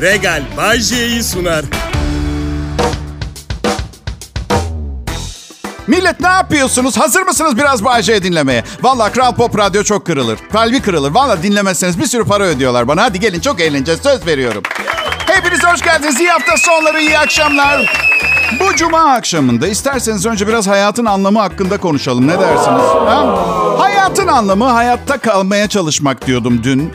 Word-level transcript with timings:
Regal 0.00 0.42
Bay 0.56 0.80
J'yi 0.80 1.22
sunar. 1.22 1.64
Millet 5.86 6.20
ne 6.20 6.26
yapıyorsunuz? 6.28 6.96
Hazır 6.96 7.22
mısınız 7.22 7.56
biraz 7.56 7.84
Bayce'yi 7.84 8.22
dinlemeye? 8.22 8.64
Valla 8.82 9.12
Kral 9.12 9.34
Pop 9.34 9.58
Radyo 9.58 9.82
çok 9.82 10.06
kırılır. 10.06 10.38
Kalbi 10.52 10.80
kırılır. 10.80 11.10
Valla 11.10 11.42
dinlemezseniz 11.42 11.98
bir 11.98 12.06
sürü 12.06 12.24
para 12.24 12.44
ödüyorlar 12.44 12.88
bana. 12.88 13.02
Hadi 13.02 13.20
gelin 13.20 13.40
çok 13.40 13.60
eğleneceğiz. 13.60 14.00
Söz 14.02 14.26
veriyorum. 14.26 14.62
Hepiniz 15.26 15.64
hoş 15.64 15.82
geldiniz. 15.82 16.20
İyi 16.20 16.28
hafta 16.30 16.56
sonları, 16.56 17.00
iyi 17.00 17.18
akşamlar. 17.18 17.98
Bu 18.60 18.76
cuma 18.76 19.00
akşamında 19.00 19.68
isterseniz 19.68 20.26
önce 20.26 20.48
biraz 20.48 20.66
hayatın 20.66 21.04
anlamı 21.04 21.38
hakkında 21.38 21.78
konuşalım. 21.78 22.26
Ne 22.28 22.38
dersiniz? 22.40 22.82
Ha? 23.06 23.44
Hayatın 23.78 24.26
anlamı 24.26 24.64
hayatta 24.64 25.18
kalmaya 25.18 25.68
çalışmak 25.68 26.26
diyordum 26.26 26.60
dün 26.64 26.92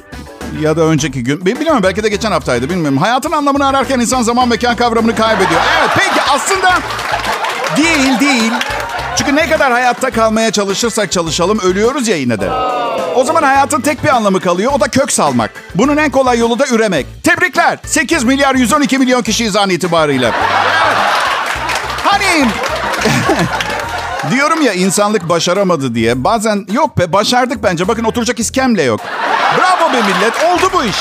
ya 0.62 0.78
da 0.78 0.82
önceki 0.82 1.24
gün. 1.24 1.46
Bilmiyorum 1.46 1.80
belki 1.84 2.04
de 2.04 2.10
geçen 2.10 2.32
haftaydı 2.32 2.70
bilmiyorum. 2.70 2.98
Hayatın 2.98 3.32
anlamını 3.32 3.68
ararken 3.68 4.00
insan 4.00 4.22
zaman 4.22 4.48
mekan 4.48 4.76
kavramını 4.76 5.16
kaybediyor. 5.16 5.62
Evet 5.80 5.90
peki 5.96 6.22
aslında 6.34 6.74
değil 7.78 8.20
değil. 8.20 8.52
Çünkü 9.16 9.36
ne 9.36 9.50
kadar 9.50 9.72
hayatta 9.72 10.10
kalmaya 10.10 10.52
çalışırsak 10.52 11.12
çalışalım 11.12 11.60
ölüyoruz 11.60 12.08
ya 12.08 12.16
yine 12.18 12.40
de. 12.40 12.50
O 13.16 13.24
zaman 13.24 13.44
hayatın 13.44 13.82
tek 13.82 14.04
bir 14.04 14.10
anlamı 14.10 14.40
kalıyor. 14.40 14.72
O 14.76 14.80
da 14.80 14.88
kök 14.88 15.12
salmak. 15.12 15.52
Bunun 15.76 15.98
en 15.98 16.12
kolay 16.12 16.40
yolu 16.40 16.60
da 16.60 16.66
üremek. 16.68 17.06
Tebrikler. 17.24 17.80
8 17.86 18.24
milyar 18.24 18.56
112 18.56 18.98
milyon 18.98 19.22
kişiyiz 19.22 19.56
an 19.56 19.70
itibariyle. 19.70 20.32
Hani 22.04 22.46
diyorum 24.32 24.62
ya 24.62 24.74
insanlık 24.74 25.30
başaramadı 25.30 25.96
diye. 25.96 26.24
Bazen 26.24 26.66
yok 26.72 26.98
be 26.98 27.14
başardık 27.14 27.64
bence. 27.64 27.88
Bakın 27.88 28.04
oturacak 28.04 28.40
iskemle 28.40 28.84
yok. 28.84 29.00
Bravo 29.58 29.94
be 29.94 29.98
millet. 30.02 30.34
Oldu 30.44 30.70
bu 30.74 30.84
iş. 30.84 30.96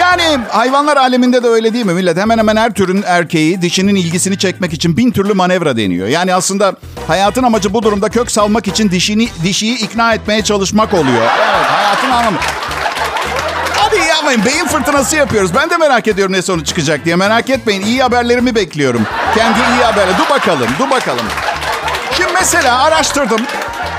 Yani 0.00 0.38
hayvanlar 0.50 0.96
aleminde 0.96 1.42
de 1.42 1.48
öyle 1.48 1.74
değil 1.74 1.86
mi 1.86 1.92
millet? 1.92 2.16
Hemen 2.16 2.38
hemen 2.38 2.56
her 2.56 2.72
türün 2.72 3.04
erkeği 3.06 3.62
dişinin 3.62 3.94
ilgisini 3.94 4.38
çekmek 4.38 4.72
için 4.72 4.96
bin 4.96 5.10
türlü 5.10 5.34
manevra 5.34 5.76
deniyor. 5.76 6.08
Yani 6.08 6.34
aslında 6.34 6.74
hayatın 7.06 7.42
amacı 7.42 7.74
bu 7.74 7.82
durumda 7.82 8.08
kök 8.08 8.30
salmak 8.30 8.68
için 8.68 8.90
dişini 8.90 9.28
dişiyi 9.42 9.78
ikna 9.78 10.14
etmeye 10.14 10.44
çalışmak 10.44 10.94
oluyor. 10.94 11.22
Evet 11.22 11.66
hayatın 11.70 12.10
anlamı. 12.10 12.36
Hadi 13.76 13.96
yapmayın 13.96 14.44
beyin 14.44 14.66
fırtınası 14.66 15.16
yapıyoruz. 15.16 15.54
Ben 15.54 15.70
de 15.70 15.76
merak 15.76 16.08
ediyorum 16.08 16.32
ne 16.32 16.42
sonuç 16.42 16.66
çıkacak 16.66 17.04
diye. 17.04 17.16
Merak 17.16 17.50
etmeyin 17.50 17.82
iyi 17.82 18.02
haberlerimi 18.02 18.54
bekliyorum. 18.54 19.06
Kendi 19.34 19.58
iyi 19.58 19.84
haberle. 19.84 20.12
Dur 20.18 20.30
bakalım, 20.30 20.68
dur 20.78 20.90
bakalım. 20.90 21.24
Şimdi 22.16 22.32
mesela 22.32 22.82
araştırdım. 22.84 23.40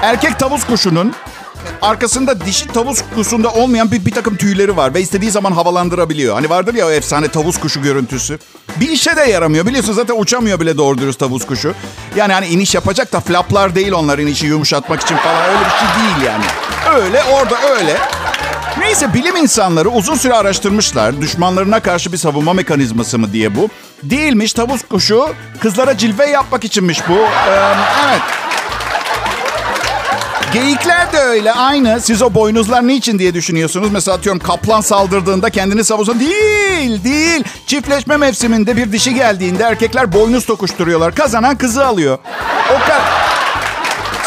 Erkek 0.01 0.39
tavus 0.39 0.65
kuşunun 0.65 1.13
arkasında 1.81 2.45
dişi 2.45 2.67
tavus 2.67 3.01
kuşunda 3.15 3.49
olmayan 3.49 3.91
bir, 3.91 4.05
bir 4.05 4.11
takım 4.11 4.35
tüyleri 4.35 4.77
var. 4.77 4.93
Ve 4.93 5.01
istediği 5.01 5.31
zaman 5.31 5.51
havalandırabiliyor. 5.51 6.35
Hani 6.35 6.49
vardır 6.49 6.73
ya 6.73 6.87
o 6.87 6.89
efsane 6.89 7.27
tavus 7.27 7.59
kuşu 7.59 7.81
görüntüsü. 7.81 8.39
Bir 8.79 8.89
işe 8.89 9.15
de 9.15 9.21
yaramıyor. 9.21 9.65
Biliyorsun 9.65 9.93
zaten 9.93 10.15
uçamıyor 10.19 10.59
bile 10.59 10.77
doğru 10.77 10.97
dürüst 10.97 11.19
tavus 11.19 11.45
kuşu. 11.45 11.73
Yani 12.15 12.33
hani 12.33 12.47
iniş 12.47 12.75
yapacak 12.75 13.13
da 13.13 13.19
flaplar 13.19 13.75
değil 13.75 13.91
onlar 13.91 14.19
inişi 14.19 14.45
yumuşatmak 14.45 15.01
için 15.01 15.15
falan. 15.15 15.49
Öyle 15.49 15.59
bir 15.59 15.69
şey 15.69 16.03
değil 16.03 16.31
yani. 16.31 16.45
Öyle 17.03 17.23
orada 17.23 17.55
öyle. 17.69 17.97
Neyse 18.79 19.13
bilim 19.13 19.35
insanları 19.35 19.89
uzun 19.89 20.15
süre 20.15 20.33
araştırmışlar. 20.33 21.21
Düşmanlarına 21.21 21.79
karşı 21.79 22.11
bir 22.11 22.17
savunma 22.17 22.53
mekanizması 22.53 23.19
mı 23.19 23.33
diye 23.33 23.55
bu. 23.55 23.69
Değilmiş 24.03 24.53
tavus 24.53 24.81
kuşu 24.89 25.29
kızlara 25.59 25.97
cilve 25.97 26.25
yapmak 26.25 26.63
içinmiş 26.63 26.99
bu. 27.09 27.13
Ee, 27.13 27.73
evet. 28.07 28.21
Geyikler 30.53 31.13
de 31.13 31.19
öyle 31.19 31.51
aynı. 31.51 32.01
Siz 32.01 32.21
o 32.21 32.33
boynuzlar 32.33 32.87
niçin 32.87 33.19
diye 33.19 33.33
düşünüyorsunuz. 33.33 33.91
Mesela 33.91 34.17
atıyorum 34.17 34.39
kaplan 34.41 34.81
saldırdığında 34.81 35.49
kendini 35.49 35.83
savunsun. 35.83 36.19
Değil, 36.19 37.03
değil. 37.03 37.43
Çiftleşme 37.67 38.17
mevsiminde 38.17 38.77
bir 38.77 38.91
dişi 38.91 39.13
geldiğinde 39.13 39.63
erkekler 39.63 40.13
boynuz 40.13 40.45
tokuşturuyorlar. 40.45 41.15
Kazanan 41.15 41.57
kızı 41.57 41.85
alıyor. 41.85 42.17
O 42.75 42.79
kadar. 42.79 43.01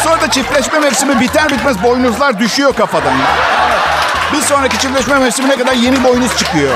Sonra 0.04 0.20
da 0.20 0.30
çiftleşme 0.30 0.78
mevsimi 0.78 1.20
biter 1.20 1.50
bitmez 1.50 1.82
boynuzlar 1.82 2.38
düşüyor 2.38 2.72
kafadan. 2.72 3.12
Bir 4.32 4.40
sonraki 4.40 4.78
çiftleşme 4.78 5.18
mevsimine 5.18 5.56
kadar 5.56 5.72
yeni 5.72 6.04
boynuz 6.04 6.36
çıkıyor. 6.38 6.74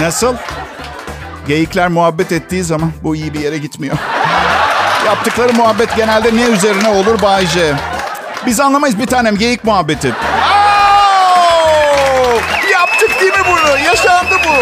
Nasıl? 0.00 0.34
Geyikler 1.46 1.88
muhabbet 1.88 2.32
ettiği 2.32 2.64
zaman 2.64 2.92
bu 3.02 3.16
iyi 3.16 3.34
bir 3.34 3.40
yere 3.40 3.58
gitmiyor. 3.58 3.96
Yaptıkları 5.06 5.52
muhabbet 5.52 5.96
genelde 5.96 6.36
ne 6.36 6.42
üzerine 6.42 6.88
olur 6.88 7.22
Bayce? 7.22 7.74
Biz 8.46 8.60
anlamayız 8.60 8.98
bir 8.98 9.06
tanem 9.06 9.36
geyik 9.36 9.64
muhabbeti. 9.64 10.08
Oo! 11.28 12.40
Yaptık 12.72 13.20
değil 13.20 13.32
mi 13.32 13.44
bunu? 13.50 13.78
Yaşandı 13.78 14.34
bu. 14.44 14.52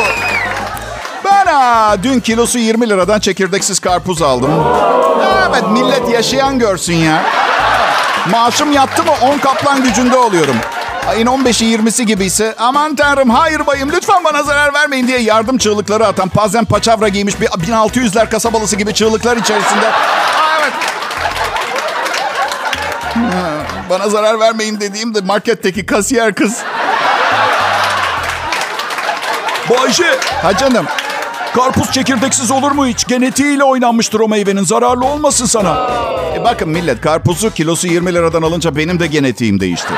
Ben 1.24 1.46
ha, 1.46 1.96
dün 2.02 2.20
kilosu 2.20 2.58
20 2.58 2.88
liradan 2.90 3.20
çekirdeksiz 3.20 3.78
karpuz 3.78 4.22
aldım. 4.22 4.50
Evet 5.50 5.62
millet 5.70 6.08
yaşayan 6.08 6.58
görsün 6.58 6.94
ya. 6.94 7.22
Maaşım 8.30 8.72
yattı 8.72 9.02
mı 9.04 9.10
10 9.22 9.38
kaplan 9.38 9.82
gücünde 9.82 10.16
oluyorum. 10.16 10.56
Ayın 11.08 11.26
15'i 11.26 11.76
20'si 11.76 12.02
gibiyse 12.02 12.54
aman 12.58 12.96
tanrım 12.96 13.30
hayır 13.30 13.66
bayım 13.66 13.92
lütfen 13.92 14.24
bana 14.24 14.42
zarar 14.42 14.74
vermeyin 14.74 15.06
diye 15.08 15.18
yardım 15.18 15.58
çığlıkları 15.58 16.06
atan 16.06 16.28
pazen 16.28 16.64
paçavra 16.64 17.08
giymiş 17.08 17.40
bir 17.40 17.46
1600'ler 17.46 18.30
kasabalısı 18.30 18.76
gibi 18.76 18.94
çığlıklar 18.94 19.36
içerisinde. 19.36 19.90
Bana 23.90 24.08
zarar 24.08 24.40
vermeyin 24.40 24.80
dediğimde 24.80 25.20
marketteki 25.20 25.86
kasiyer 25.86 26.34
kız. 26.34 26.62
Bayşe. 29.70 30.18
Ha 30.42 30.56
canım. 30.56 30.86
Karpuz 31.54 31.92
çekirdeksiz 31.92 32.50
olur 32.50 32.70
mu 32.72 32.86
hiç? 32.86 33.06
Genetiğiyle 33.06 33.64
oynanmıştır 33.64 34.20
o 34.20 34.28
meyvenin. 34.28 34.64
Zararlı 34.64 35.04
olmasın 35.04 35.46
sana. 35.46 35.90
E 36.34 36.44
bakın 36.44 36.68
millet 36.68 37.00
karpuzu 37.00 37.50
kilosu 37.50 37.86
20 37.86 38.14
liradan 38.14 38.42
alınca 38.42 38.76
benim 38.76 39.00
de 39.00 39.06
genetiğim 39.06 39.60
değişti. 39.60 39.94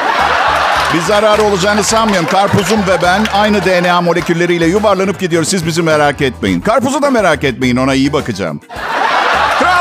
Bir 0.94 1.00
zararı 1.00 1.42
olacağını 1.42 1.84
sanmıyorum. 1.84 2.28
Karpuzum 2.28 2.80
ve 2.88 3.02
ben 3.02 3.26
aynı 3.34 3.64
DNA 3.64 4.00
molekülleriyle 4.00 4.66
yuvarlanıp 4.66 5.20
gidiyoruz. 5.20 5.48
Siz 5.48 5.66
bizi 5.66 5.82
merak 5.82 6.20
etmeyin. 6.20 6.60
Karpuzu 6.60 7.02
da 7.02 7.10
merak 7.10 7.44
etmeyin. 7.44 7.76
Ona 7.76 7.94
iyi 7.94 8.12
bakacağım. 8.12 8.60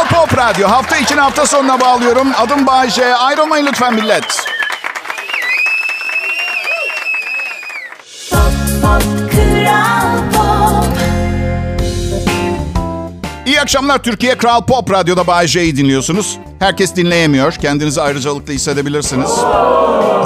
Kral 0.09 0.28
Pop 0.28 0.38
Radyo. 0.38 0.68
Hafta 0.68 0.97
için 0.97 1.18
hafta 1.18 1.45
sonuna 1.45 1.81
bağlıyorum. 1.81 2.28
Adım 2.38 2.68
Bayece. 2.68 3.16
Ayrılmayın 3.16 3.66
lütfen 3.66 3.94
millet. 3.94 4.45
Pop, 8.31 8.51
pop, 8.81 9.03
Kral 9.31 10.18
Pop. 10.34 10.97
İyi 13.45 13.62
akşamlar 13.62 14.03
Türkiye. 14.03 14.38
Kral 14.38 14.66
Pop 14.66 14.91
Radyo'da 14.91 15.28
Bay 15.28 15.47
J'yi 15.47 15.78
dinliyorsunuz. 15.78 16.38
Herkes 16.59 16.95
dinleyemiyor. 16.95 17.51
Kendinizi 17.53 18.01
ayrıcalıklı 18.01 18.53
hissedebilirsiniz. 18.53 19.31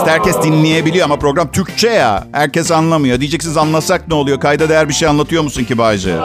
Herkes 0.06 0.42
dinleyebiliyor 0.44 1.06
ama 1.06 1.20
program 1.20 1.52
Türkçe 1.52 1.90
ya. 1.90 2.28
Herkes 2.32 2.72
anlamıyor. 2.72 3.20
Diyeceksiniz 3.20 3.58
anlasak 3.58 4.08
ne 4.08 4.14
oluyor? 4.14 4.40
Kayda 4.40 4.70
değer 4.70 4.90
bir 4.90 4.94
şey 4.94 5.08
anlatıyor 5.08 5.44
musun 5.44 5.64
ki 5.64 5.78
Bay 5.78 5.98
J? 5.98 6.16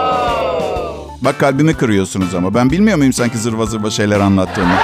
Bak 1.20 1.40
kalbimi 1.40 1.74
kırıyorsunuz 1.74 2.34
ama. 2.34 2.54
Ben 2.54 2.70
bilmiyor 2.70 2.98
muyum 2.98 3.12
sanki 3.12 3.38
zırva 3.38 3.66
zırva 3.66 3.90
şeyler 3.90 4.20
anlattığımı? 4.20 4.74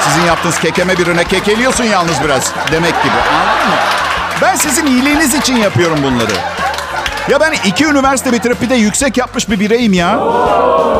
Sizin 0.00 0.26
yaptığınız 0.26 0.58
kekeme 0.58 0.98
birine 0.98 1.24
kekeliyorsun 1.24 1.84
yalnız 1.84 2.14
biraz. 2.24 2.52
Demek 2.72 3.02
gibi. 3.02 3.12
Anladın 3.12 3.68
mı? 3.68 3.76
Ben 4.42 4.54
sizin 4.56 4.86
iyiliğiniz 4.86 5.34
için 5.34 5.56
yapıyorum 5.56 5.98
bunları. 6.02 6.32
Ya 7.30 7.40
ben 7.40 7.52
iki 7.64 7.86
üniversite 7.86 8.32
bitirip 8.32 8.62
bir 8.62 8.70
de 8.70 8.74
yüksek 8.74 9.16
yapmış 9.16 9.50
bir 9.50 9.60
bireyim 9.60 9.92
ya. 9.92 10.20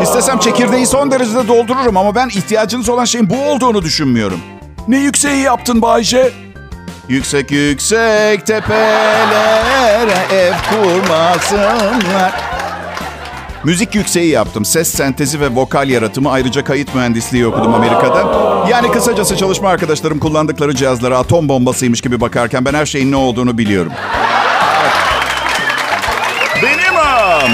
İstesem 0.02 0.38
çekirdeği 0.38 0.86
son 0.86 1.10
derecede 1.10 1.48
doldururum 1.48 1.96
ama 1.96 2.14
ben 2.14 2.28
ihtiyacınız 2.28 2.88
olan 2.88 3.04
şeyin 3.04 3.30
bu 3.30 3.42
olduğunu 3.42 3.82
düşünmüyorum. 3.82 4.40
Ne 4.88 4.98
yükseği 4.98 5.42
yaptın 5.42 5.82
Bayce? 5.82 6.32
Yüksek 7.08 7.50
yüksek 7.50 8.46
tepelere 8.46 10.16
ev 10.32 10.52
kurmasınlar. 10.70 12.32
Müzik 13.66 13.94
yükseği 13.94 14.30
yaptım. 14.30 14.64
Ses 14.64 14.88
sentezi 14.88 15.40
ve 15.40 15.48
vokal 15.48 15.88
yaratımı 15.88 16.30
ayrıca 16.30 16.64
kayıt 16.64 16.94
mühendisliği 16.94 17.46
okudum 17.46 17.74
Amerika'da. 17.74 18.24
Yani 18.70 18.90
kısacası 18.90 19.36
çalışma 19.36 19.68
arkadaşlarım 19.68 20.18
kullandıkları 20.18 20.74
cihazlara 20.74 21.18
atom 21.18 21.48
bombasıymış 21.48 22.00
gibi 22.00 22.20
bakarken 22.20 22.64
ben 22.64 22.74
her 22.74 22.86
şeyin 22.86 23.12
ne 23.12 23.16
olduğunu 23.16 23.58
biliyorum. 23.58 23.92
Benim 26.62 26.96
am. 26.96 27.50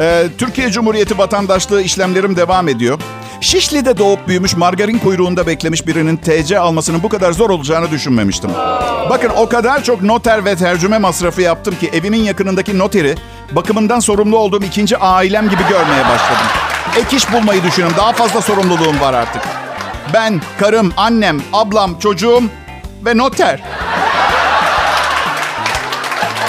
Ee, 0.00 0.26
Türkiye 0.38 0.70
Cumhuriyeti 0.70 1.18
vatandaşlığı 1.18 1.82
işlemlerim 1.82 2.36
devam 2.36 2.68
ediyor. 2.68 2.98
Şişli'de 3.40 3.98
doğup 3.98 4.28
büyümüş 4.28 4.56
margarin 4.56 4.98
kuyruğunda 4.98 5.46
beklemiş 5.46 5.86
birinin 5.86 6.16
TC 6.16 6.58
almasının 6.58 7.02
bu 7.02 7.08
kadar 7.08 7.32
zor 7.32 7.50
olacağını 7.50 7.90
düşünmemiştim. 7.90 8.50
Bakın 9.10 9.30
o 9.36 9.48
kadar 9.48 9.84
çok 9.84 10.02
noter 10.02 10.44
ve 10.44 10.56
tercüme 10.56 10.98
masrafı 10.98 11.42
yaptım 11.42 11.74
ki 11.80 11.90
evimin 11.92 12.22
yakınındaki 12.22 12.78
noteri 12.78 13.14
bakımından 13.52 14.00
sorumlu 14.00 14.38
olduğum 14.38 14.64
ikinci 14.64 14.98
ailem 14.98 15.48
gibi 15.48 15.62
görmeye 15.68 16.04
başladım. 16.04 16.46
Ek 16.96 17.16
iş 17.16 17.32
bulmayı 17.32 17.62
düşünüyorum. 17.62 17.96
Daha 17.96 18.12
fazla 18.12 18.40
sorumluluğum 18.40 19.00
var 19.00 19.14
artık. 19.14 19.42
Ben, 20.14 20.40
karım, 20.60 20.92
annem, 20.96 21.42
ablam, 21.52 21.98
çocuğum 21.98 22.42
ve 23.04 23.16
noter. 23.16 23.60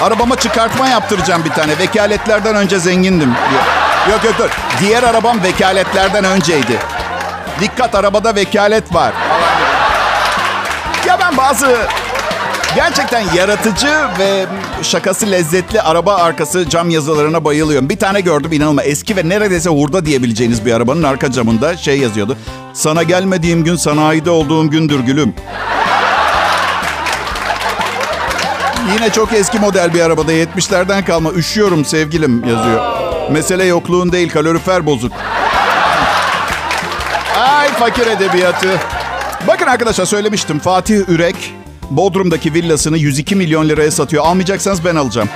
Arabama 0.02 0.36
çıkartma 0.36 0.88
yaptıracağım 0.88 1.46
bir 1.46 1.50
tane. 1.50 1.78
Vekaletlerden 1.80 2.56
önce 2.56 2.80
zengindim. 2.80 3.36
Yok 4.12 4.24
yok 4.24 4.34
dur. 4.40 4.50
Diğer 4.80 5.04
arabam 5.04 5.44
vekaletlerden 5.44 6.24
önceydi. 6.24 6.80
Dikkat 7.60 7.96
arabada 7.96 8.36
vekalet 8.36 8.94
var. 8.94 9.14
Ya 11.08 11.18
ben 11.20 11.38
bazı 11.38 11.78
gerçekten 12.76 13.24
yaratıcı 13.36 13.88
ve 14.20 14.46
şakası 14.82 15.32
lezzetli 15.32 15.82
araba 15.82 16.16
arkası 16.16 16.70
cam 16.70 16.90
yazılarına 16.90 17.46
bayılıyorum. 17.46 17.90
Bir 17.90 17.98
tane 17.98 18.22
gördüm 18.22 18.52
inanılmaz. 18.52 18.86
Eski 18.88 19.18
ve 19.18 19.30
neredeyse 19.30 19.70
hurda 19.70 20.06
diyebileceğiniz 20.06 20.66
bir 20.66 20.74
arabanın 20.74 21.04
arka 21.04 21.32
camında 21.32 21.78
şey 21.78 22.00
yazıyordu. 22.00 22.38
Sana 22.74 23.04
gelmediğim 23.04 23.64
gün 23.64 23.76
sanayide 23.76 24.30
olduğum 24.30 24.70
gündür 24.70 25.00
gülüm. 25.00 25.34
Yine 28.96 29.10
çok 29.10 29.34
eski 29.34 29.60
model 29.60 29.94
bir 29.94 30.02
arabada 30.02 30.34
70'lerden 30.34 31.06
kalma. 31.06 31.32
Üşüyorum 31.32 31.86
sevgilim 31.86 32.50
yazıyor. 32.50 32.86
Mesele 33.32 33.66
yokluğun 33.66 34.12
değil 34.12 34.30
kalorifer 34.30 34.86
bozuk. 34.86 35.14
Ay 37.40 37.68
fakir 37.68 38.08
edebiyatı. 38.08 38.80
Bakın 39.48 39.68
arkadaşlar 39.68 40.06
söylemiştim. 40.06 40.60
Fatih 40.60 41.10
Ürek 41.10 41.54
Bodrum'daki 41.98 42.54
villasını 42.54 42.98
102 42.98 43.36
milyon 43.36 43.70
liraya 43.70 43.92
satıyor. 43.92 44.26
Almayacaksanız 44.26 44.86
ben 44.86 44.96
alacağım. 44.96 45.30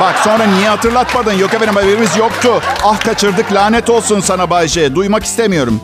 Bak 0.00 0.18
sonra 0.24 0.44
niye 0.46 0.68
hatırlatmadın? 0.68 1.32
Yok 1.32 1.54
efendim 1.54 1.74
haberimiz 1.76 2.16
yoktu. 2.16 2.62
Ah 2.84 3.00
kaçırdık 3.00 3.52
lanet 3.52 3.90
olsun 3.90 4.20
sana 4.20 4.50
Bay 4.50 4.68
J. 4.68 4.94
Duymak 4.94 5.24
istemiyorum. 5.24 5.80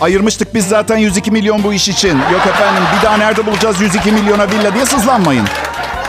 Ayırmıştık 0.00 0.54
biz 0.54 0.68
zaten 0.68 0.96
102 0.96 1.30
milyon 1.30 1.62
bu 1.62 1.72
iş 1.72 1.88
için. 1.88 2.18
Yok 2.32 2.46
efendim 2.46 2.82
bir 2.98 3.06
daha 3.06 3.16
nerede 3.16 3.46
bulacağız 3.46 3.80
102 3.80 4.12
milyona 4.12 4.50
villa 4.50 4.74
diye 4.74 4.86
sızlanmayın. 4.86 5.44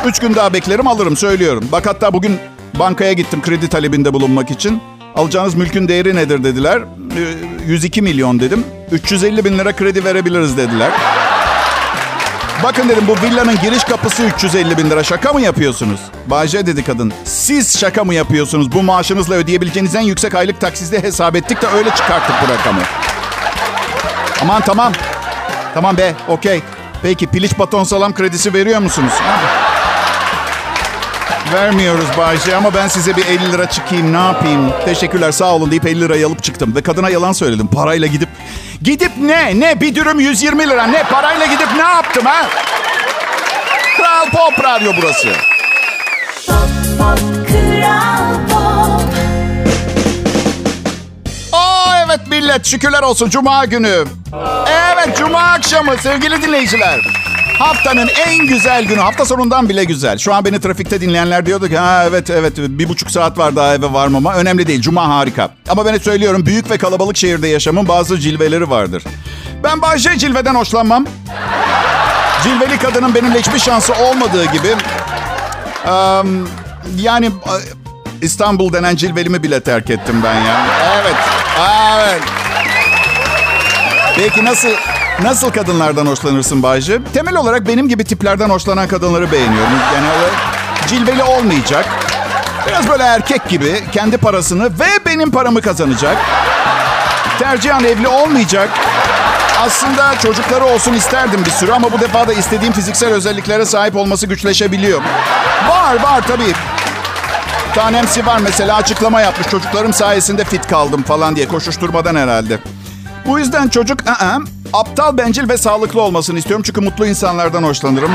Üç 0.05 0.19
gün 0.19 0.35
daha 0.35 0.53
beklerim 0.53 0.87
alırım 0.87 1.17
söylüyorum. 1.17 1.69
Bak 1.71 1.87
hatta 1.87 2.13
bugün 2.13 2.37
bankaya 2.79 3.13
gittim 3.13 3.41
kredi 3.41 3.67
talebinde 3.67 4.13
bulunmak 4.13 4.51
için. 4.51 4.81
Alacağınız 5.15 5.55
mülkün 5.55 5.87
değeri 5.87 6.15
nedir 6.15 6.43
dediler. 6.43 6.81
Ee, 7.17 7.71
102 7.71 8.01
milyon 8.01 8.39
dedim. 8.39 8.63
350 8.91 9.45
bin 9.45 9.57
lira 9.57 9.75
kredi 9.75 10.05
verebiliriz 10.05 10.57
dediler. 10.57 10.91
Bakın 12.63 12.89
dedim 12.89 13.03
bu 13.07 13.15
villanın 13.27 13.55
giriş 13.61 13.83
kapısı 13.83 14.23
350 14.23 14.77
bin 14.77 14.89
lira. 14.89 15.03
Şaka 15.03 15.33
mı 15.33 15.41
yapıyorsunuz? 15.41 15.99
Bahçe 16.27 16.65
dedi 16.65 16.83
kadın. 16.83 17.13
Siz 17.25 17.79
şaka 17.79 18.03
mı 18.03 18.13
yapıyorsunuz? 18.13 18.71
Bu 18.71 18.83
maaşınızla 18.83 19.35
ödeyebileceğiniz 19.35 19.95
en 19.95 20.01
yüksek 20.01 20.35
aylık 20.35 20.61
taksizde 20.61 21.03
hesap 21.03 21.35
ettik 21.35 21.61
de 21.61 21.67
öyle 21.67 21.89
çıkarttık 21.89 22.35
bu 22.47 22.53
rakamı. 22.53 22.81
Aman 24.41 24.61
tamam. 24.61 24.93
Tamam 25.73 25.97
be 25.97 26.13
okey. 26.27 26.61
Peki 27.01 27.27
piliç 27.27 27.59
baton 27.59 27.83
salam 27.83 28.13
kredisi 28.13 28.53
veriyor 28.53 28.79
musunuz? 28.79 29.11
Ha. 29.13 29.39
Vermiyoruz 31.53 32.05
Bayce 32.17 32.55
ama 32.55 32.73
ben 32.73 32.87
size 32.87 33.15
bir 33.15 33.25
50 33.25 33.51
lira 33.51 33.69
çıkayım 33.69 34.13
ne 34.13 34.17
yapayım? 34.17 34.71
Teşekkürler 34.85 35.31
sağ 35.31 35.55
olun 35.55 35.71
deyip 35.71 35.85
50 35.85 36.01
lirayı 36.01 36.27
alıp 36.27 36.43
çıktım. 36.43 36.75
Ve 36.75 36.81
kadına 36.81 37.09
yalan 37.09 37.31
söyledim 37.31 37.67
parayla 37.67 38.07
gidip. 38.07 38.29
Gidip 38.81 39.11
ne? 39.17 39.59
Ne? 39.59 39.81
Bir 39.81 39.95
dürüm 39.95 40.19
120 40.19 40.69
lira. 40.69 40.87
Ne? 40.87 41.03
Parayla 41.03 41.45
gidip 41.45 41.67
ne 41.75 41.83
yaptım 41.83 42.25
ha? 42.25 42.45
Kral 43.97 44.29
Pop 44.31 44.63
Radyo 44.63 44.91
burası. 45.01 45.27
Pop 46.47 46.57
pop 46.99 47.19
kral 47.47 48.33
pop 48.49 49.01
Aa 51.53 52.03
evet 52.05 52.27
millet 52.27 52.65
şükürler 52.65 53.01
olsun 53.03 53.29
Cuma 53.29 53.65
günü. 53.65 54.03
Evet 54.67 55.17
Cuma 55.17 55.39
akşamı 55.41 55.97
sevgili 55.97 56.41
dinleyiciler. 56.41 56.99
Haftanın 57.59 58.09
en 58.27 58.47
güzel 58.47 58.85
günü. 58.85 58.99
Hafta 58.99 59.25
sonundan 59.25 59.69
bile 59.69 59.83
güzel. 59.83 60.17
Şu 60.17 60.33
an 60.33 60.45
beni 60.45 60.61
trafikte 60.61 61.01
dinleyenler 61.01 61.45
diyordu 61.45 61.69
ki 61.69 61.77
ha 61.77 62.03
evet 62.07 62.29
evet 62.29 62.53
bir 62.57 62.89
buçuk 62.89 63.11
saat 63.11 63.37
var 63.37 63.55
daha 63.55 63.75
eve 63.75 63.93
varmama. 63.93 64.33
Önemli 64.35 64.67
değil. 64.67 64.81
Cuma 64.81 65.09
harika. 65.09 65.49
Ama 65.69 65.85
ben 65.85 65.97
söylüyorum 65.97 66.45
büyük 66.45 66.71
ve 66.71 66.77
kalabalık 66.77 67.17
şehirde 67.17 67.47
yaşamın 67.47 67.87
bazı 67.87 68.19
cilveleri 68.19 68.69
vardır. 68.69 69.03
Ben 69.63 69.81
Bayce 69.81 70.17
cilveden 70.17 70.55
hoşlanmam. 70.55 71.05
Cilveli 72.43 72.79
kadının 72.79 73.15
benimle 73.15 73.39
hiçbir 73.39 73.59
şansı 73.59 73.93
olmadığı 73.93 74.45
gibi... 74.45 74.67
em, 75.87 76.47
yani 76.97 77.25
e, 77.25 77.55
İstanbul 78.21 78.73
denen 78.73 78.95
cilvelimi 78.95 79.43
bile 79.43 79.59
terk 79.59 79.89
ettim 79.89 80.21
ben 80.23 80.35
ya. 80.35 80.65
Evet. 81.01 81.15
Evet. 81.97 82.21
Peki 84.15 84.45
nasıl 84.45 84.69
nasıl 85.23 85.51
kadınlardan 85.51 86.05
hoşlanırsın 86.05 86.63
Bayce? 86.63 86.99
Temel 87.13 87.35
olarak 87.35 87.67
benim 87.67 87.89
gibi 87.89 88.03
tiplerden 88.03 88.49
hoşlanan 88.49 88.87
kadınları 88.87 89.31
beğeniyorum. 89.31 89.73
Öyle 89.95 90.29
cilveli 90.87 91.23
olmayacak. 91.23 91.85
Biraz 92.67 92.89
böyle 92.89 93.03
erkek 93.03 93.49
gibi 93.49 93.83
kendi 93.91 94.17
parasını 94.17 94.65
ve 94.65 95.05
benim 95.05 95.31
paramı 95.31 95.61
kazanacak. 95.61 96.17
Tercihen 97.39 97.83
evli 97.83 98.07
olmayacak. 98.07 98.69
Aslında 99.65 100.19
çocukları 100.19 100.65
olsun 100.65 100.93
isterdim 100.93 101.45
bir 101.45 101.51
sürü 101.51 101.71
ama 101.71 101.91
bu 101.91 101.99
defa 101.99 102.27
da 102.27 102.33
istediğim 102.33 102.73
fiziksel 102.73 103.09
özelliklere 103.09 103.65
sahip 103.65 103.95
olması 103.95 104.27
güçleşebiliyor. 104.27 105.01
Var 105.69 106.03
var 106.03 106.21
tabii. 106.27 106.53
Tanemsi 107.75 108.25
var 108.25 108.39
mesela 108.43 108.75
açıklama 108.75 109.21
yapmış. 109.21 109.47
Çocuklarım 109.47 109.93
sayesinde 109.93 110.43
fit 110.43 110.67
kaldım 110.67 111.03
falan 111.03 111.35
diye 111.35 111.47
koşuşturmadan 111.47 112.15
herhalde. 112.15 112.59
Bu 113.25 113.39
yüzden 113.39 113.67
çocuk 113.67 114.01
ı-ı, 114.01 114.39
aptal, 114.73 115.17
bencil 115.17 115.49
ve 115.49 115.57
sağlıklı 115.57 116.01
olmasını 116.01 116.39
istiyorum. 116.39 116.63
Çünkü 116.65 116.81
mutlu 116.81 117.05
insanlardan 117.05 117.63
hoşlanırım. 117.63 118.11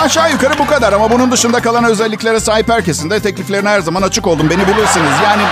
Aşağı 0.00 0.32
yukarı 0.32 0.58
bu 0.58 0.66
kadar 0.66 0.92
ama 0.92 1.10
bunun 1.10 1.32
dışında 1.32 1.60
kalan 1.60 1.84
özelliklere 1.84 2.40
sahip 2.40 2.68
herkesin 2.68 3.10
de 3.10 3.20
tekliflerine 3.20 3.68
her 3.68 3.80
zaman 3.80 4.02
açık 4.02 4.26
oldum. 4.26 4.50
Beni 4.50 4.68
bilirsiniz. 4.68 5.12
Yani 5.24 5.42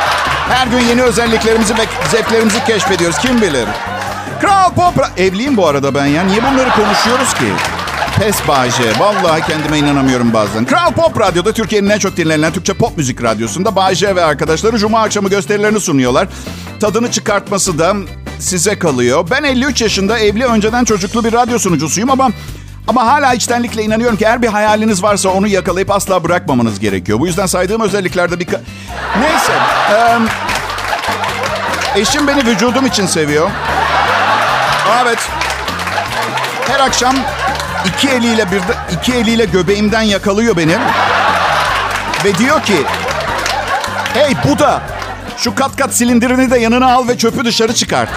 her 0.48 0.66
gün 0.66 0.80
yeni 0.80 1.02
özelliklerimizi 1.02 1.74
ve 1.74 1.82
zevklerimizi 2.10 2.64
keşfediyoruz. 2.64 3.18
Kim 3.18 3.42
bilir? 3.42 3.68
Kral 4.40 4.70
Pop... 4.74 4.94
Evliyim 5.16 5.56
bu 5.56 5.66
arada 5.66 5.94
ben 5.94 6.06
ya. 6.06 6.22
Niye 6.22 6.42
bunları 6.42 6.70
konuşuyoruz 6.70 7.34
ki? 7.34 7.52
Pes 8.18 8.48
Bağcay. 8.48 8.98
Vallahi 8.98 9.46
kendime 9.46 9.78
inanamıyorum 9.78 10.32
bazen. 10.32 10.64
Kral 10.64 10.92
Pop 10.92 11.20
Radyo'da 11.20 11.52
Türkiye'nin 11.52 11.90
en 11.90 11.98
çok 11.98 12.16
dinlenen 12.16 12.52
Türkçe 12.52 12.74
pop 12.74 12.96
müzik 12.96 13.22
radyosunda 13.22 13.76
Bağcay 13.76 14.16
ve 14.16 14.24
arkadaşları 14.24 14.78
Cuma 14.78 15.00
akşamı 15.02 15.28
gösterilerini 15.28 15.80
sunuyorlar. 15.80 16.28
Tadını 16.80 17.10
çıkartması 17.10 17.78
da 17.78 17.94
size 18.38 18.78
kalıyor. 18.78 19.28
Ben 19.30 19.42
53 19.42 19.82
yaşında 19.82 20.18
evli 20.18 20.44
önceden 20.46 20.84
çocuklu 20.84 21.24
bir 21.24 21.32
radyo 21.32 21.58
sunucusuyum 21.58 22.10
ama 22.10 22.30
ama 22.88 23.06
hala 23.06 23.34
içtenlikle 23.34 23.82
inanıyorum 23.82 24.16
ki 24.16 24.24
eğer 24.24 24.42
bir 24.42 24.48
hayaliniz 24.48 25.02
varsa 25.02 25.28
onu 25.28 25.48
yakalayıp 25.48 25.90
asla 25.90 26.24
bırakmamanız 26.24 26.80
gerekiyor. 26.80 27.20
Bu 27.20 27.26
yüzden 27.26 27.46
saydığım 27.46 27.80
özelliklerde 27.80 28.40
bir... 28.40 28.48
Neyse. 29.20 29.52
eee, 29.90 30.18
eşim 32.02 32.28
beni 32.28 32.46
vücudum 32.46 32.86
için 32.86 33.06
seviyor. 33.06 33.50
Evet. 35.02 35.18
Her 36.68 36.80
akşam 36.80 37.14
iki 37.86 38.08
eliyle 38.08 38.46
bir 38.52 38.60
iki 38.96 39.12
eliyle 39.14 39.44
göbeğimden 39.44 40.02
yakalıyor 40.02 40.56
beni. 40.56 40.76
Ve 42.24 42.38
diyor 42.38 42.62
ki: 42.62 42.76
"Hey 44.14 44.36
Buda, 44.44 44.80
şu 45.36 45.54
kat 45.54 45.76
kat 45.76 45.94
silindirini 45.94 46.50
de 46.50 46.58
yanına 46.58 46.92
al 46.92 47.08
ve 47.08 47.18
çöpü 47.18 47.44
dışarı 47.44 47.74
çıkart." 47.74 48.10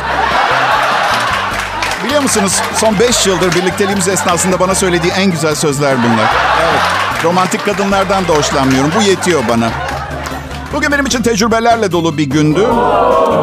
Biliyor 2.05 2.21
musunuz 2.21 2.61
son 2.75 2.99
5 2.99 3.27
yıldır 3.27 3.55
birlikteliğimiz 3.55 4.07
esnasında 4.07 4.59
bana 4.59 4.75
söylediği 4.75 5.13
en 5.13 5.31
güzel 5.31 5.55
sözler 5.55 5.97
bunlar. 6.03 6.25
Evet. 6.61 6.81
Romantik 7.23 7.65
kadınlardan 7.65 8.27
da 8.27 8.33
hoşlanmıyorum. 8.33 8.91
Bu 8.99 9.01
yetiyor 9.01 9.41
bana. 9.49 9.69
Bugün 10.73 10.91
benim 10.91 11.05
için 11.05 11.21
tecrübelerle 11.21 11.91
dolu 11.91 12.17
bir 12.17 12.23
gündü. 12.23 12.67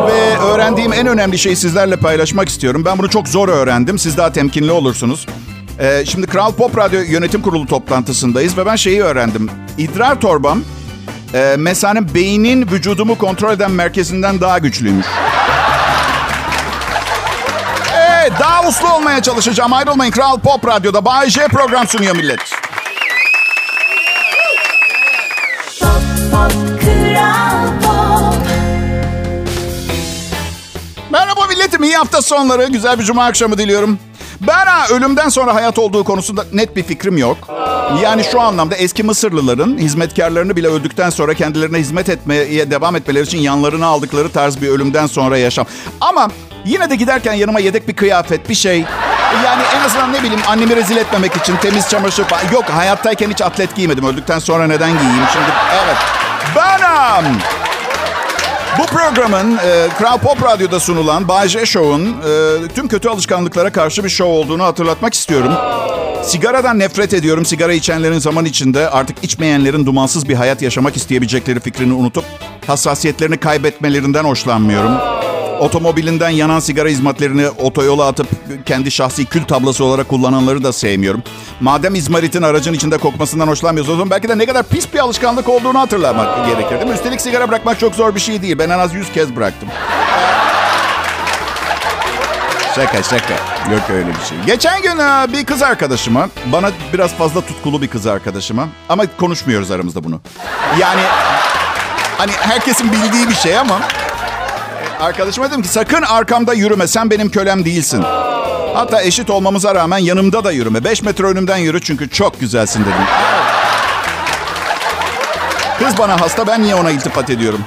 Ve 0.06 0.38
öğrendiğim 0.38 0.92
en 0.92 1.06
önemli 1.06 1.38
şeyi 1.38 1.56
sizlerle 1.56 1.96
paylaşmak 1.96 2.48
istiyorum. 2.48 2.84
Ben 2.84 2.98
bunu 2.98 3.10
çok 3.10 3.28
zor 3.28 3.48
öğrendim. 3.48 3.98
Siz 3.98 4.16
daha 4.16 4.32
temkinli 4.32 4.72
olursunuz. 4.72 5.26
Ee, 5.80 6.04
şimdi 6.06 6.26
Kral 6.26 6.52
Pop 6.52 6.78
Radyo 6.78 7.00
Yönetim 7.00 7.42
Kurulu 7.42 7.66
toplantısındayız 7.66 8.58
ve 8.58 8.66
ben 8.66 8.76
şeyi 8.76 9.02
öğrendim. 9.02 9.50
İdrar 9.78 10.20
torbam 10.20 10.62
e, 11.35 11.54
mesanenin 11.58 12.14
beynin 12.14 12.62
vücudumu 12.70 13.18
kontrol 13.18 13.52
eden 13.52 13.70
merkezinden 13.70 14.40
daha 14.40 14.58
güçlüymüş. 14.58 15.06
Evet, 18.20 18.32
daha 18.40 18.68
uslu 18.68 18.92
olmaya 18.94 19.23
çalışacağım. 19.23 19.73
Ayrılmayın 19.73 20.12
Kral 20.12 20.38
Pop 20.38 20.66
Radyo'da. 20.66 21.04
Bay 21.04 21.30
J 21.30 21.49
program 21.49 21.87
sunuyor 21.88 22.16
millet. 22.16 22.38
Pop 25.80 25.90
pop 26.32 26.52
pop 27.82 28.35
Merhaba 31.11 31.47
milletim. 31.47 31.82
iyi 31.85 31.97
hafta 31.97 32.23
sonları. 32.23 32.66
Güzel 32.66 32.99
bir 32.99 33.04
cuma 33.04 33.25
akşamı 33.25 33.58
diliyorum. 33.58 33.99
Ben 34.40 34.66
ha, 34.66 34.88
ölümden 34.88 35.28
sonra 35.28 35.54
hayat 35.54 35.78
olduğu 35.78 36.04
konusunda 36.04 36.45
net 36.52 36.76
bir 36.76 36.83
fikrim 36.83 37.18
yok. 37.18 37.37
Yani 38.02 38.25
şu 38.25 38.40
anlamda 38.40 38.76
eski 38.76 39.02
Mısırlıların 39.02 39.78
hizmetkarlarını 39.78 40.57
bile 40.57 40.68
öldükten 40.68 41.11
sonra 41.11 41.35
kendilerine 41.35 41.78
hizmet 41.78 42.09
etmeye 42.09 42.71
devam 42.71 42.97
etmeleri 42.97 43.25
için 43.25 43.38
yanlarına 43.38 43.87
aldıkları 43.87 44.28
tarz 44.28 44.61
bir 44.61 44.68
ölümden 44.68 45.07
sonra 45.07 45.38
yaşam. 45.38 45.66
Ama 46.00 46.28
Yine 46.64 46.90
de 46.90 46.97
giderken 46.97 47.33
yanıma 47.33 47.61
yedek 47.61 47.88
bir 47.88 47.97
kıyafet, 47.97 48.49
bir 48.49 48.54
şey. 48.54 48.85
Yani 49.45 49.62
en 49.76 49.80
azından 49.80 50.12
ne 50.12 50.18
bileyim 50.23 50.40
annemi 50.49 50.76
rezil 50.76 50.97
etmemek 50.97 51.37
için 51.37 51.57
temiz 51.57 51.88
çamaşır 51.88 52.25
falan. 52.25 52.42
Yok 52.52 52.64
hayattayken 52.64 53.30
hiç 53.30 53.42
atlet 53.42 53.76
giymedim. 53.76 54.04
Öldükten 54.04 54.38
sonra 54.38 54.66
neden 54.66 54.90
giyeyim 54.99 55.25
şimdi? 55.33 55.50
Evet. 55.85 55.97
Benim. 56.57 57.38
Bu 58.78 58.87
programın 58.87 59.56
e, 59.56 59.88
Kral 59.99 60.18
Pop 60.18 60.42
Radyo'da 60.42 60.80
sunulan 60.80 61.28
Bay 61.28 61.49
J 61.49 61.66
Show'un 61.66 62.06
e, 62.06 62.68
tüm 62.75 62.88
kötü 62.88 63.08
alışkanlıklara 63.08 63.73
karşı 63.73 64.04
bir 64.04 64.08
show 64.08 64.32
olduğunu 64.35 64.64
hatırlatmak 64.64 65.14
istiyorum. 65.14 65.52
Sigaradan 66.23 66.78
nefret 66.78 67.14
ediyorum. 67.14 67.47
Sigara 67.47 67.73
içenlerin 67.73 68.18
zaman 68.18 68.44
içinde 68.44 68.90
artık 68.90 69.25
içmeyenlerin 69.25 69.87
dumansız 69.87 70.28
bir 70.28 70.35
hayat 70.35 70.62
yaşamak 70.62 70.97
isteyebilecekleri 70.97 71.61
fikrini 71.61 71.92
unutup 71.92 72.25
hassasiyetlerini 72.66 73.37
kaybetmelerinden 73.37 74.25
hoşlanmıyorum. 74.25 75.17
Otomobilinden 75.60 76.30
yanan 76.30 76.60
sigara 76.60 76.88
hizmetlerini 76.88 77.48
otoyola 77.48 78.06
atıp 78.06 78.26
kendi 78.66 78.90
şahsi 78.90 79.24
kül 79.24 79.44
tablası 79.44 79.84
olarak 79.84 80.08
kullananları 80.08 80.64
da 80.64 80.72
sevmiyorum. 80.72 81.22
Madem 81.60 81.94
izmaritin 81.94 82.42
aracın 82.42 82.72
içinde 82.72 82.98
kokmasından 82.98 83.48
hoşlanmıyorsunuz, 83.48 84.10
belki 84.10 84.28
de 84.28 84.38
ne 84.38 84.46
kadar 84.46 84.62
pis 84.62 84.94
bir 84.94 84.98
alışkanlık 84.98 85.48
olduğunu 85.48 85.78
hatırlamak 85.80 86.46
gerekir 86.46 86.70
değil 86.70 86.86
mi? 86.86 86.94
Üstelik 86.94 87.20
sigara 87.20 87.48
bırakmak 87.48 87.80
çok 87.80 87.94
zor 87.94 88.14
bir 88.14 88.20
şey 88.20 88.42
değil. 88.42 88.58
Ben 88.58 88.70
en 88.70 88.78
az 88.78 88.94
100 88.94 89.12
kez 89.12 89.36
bıraktım. 89.36 89.68
Şaka 92.74 93.02
şaka. 93.02 93.34
Yok 93.72 93.82
öyle 93.90 94.08
bir 94.08 94.24
şey. 94.28 94.38
Geçen 94.46 94.82
gün 94.82 94.98
e, 94.98 95.32
bir 95.32 95.44
kız 95.44 95.62
arkadaşıma, 95.62 96.28
bana 96.52 96.70
biraz 96.92 97.14
fazla 97.14 97.40
tutkulu 97.40 97.82
bir 97.82 97.88
kız 97.88 98.06
arkadaşıma 98.06 98.68
ama 98.88 99.04
konuşmuyoruz 99.20 99.70
aramızda 99.70 100.04
bunu. 100.04 100.20
Yani 100.80 101.00
hani 102.18 102.32
herkesin 102.32 102.92
bildiği 102.92 103.28
bir 103.28 103.34
şey 103.34 103.58
ama 103.58 103.80
arkadaşıma 105.00 105.50
dedim 105.50 105.62
ki 105.62 105.68
sakın 105.68 106.02
arkamda 106.02 106.54
yürüme 106.54 106.86
sen 106.86 107.10
benim 107.10 107.30
kölem 107.30 107.64
değilsin. 107.64 108.04
Hatta 108.74 109.02
eşit 109.02 109.30
olmamıza 109.30 109.74
rağmen 109.74 109.98
yanımda 109.98 110.44
da 110.44 110.52
yürüme. 110.52 110.84
5 110.84 111.02
metre 111.02 111.26
önümden 111.26 111.56
yürü 111.56 111.80
çünkü 111.80 112.10
çok 112.10 112.40
güzelsin 112.40 112.80
dedim. 112.80 113.06
Kız 115.78 115.98
bana 115.98 116.20
hasta 116.20 116.46
ben 116.46 116.62
niye 116.62 116.74
ona 116.74 116.90
iltifat 116.90 117.30
ediyorum? 117.30 117.60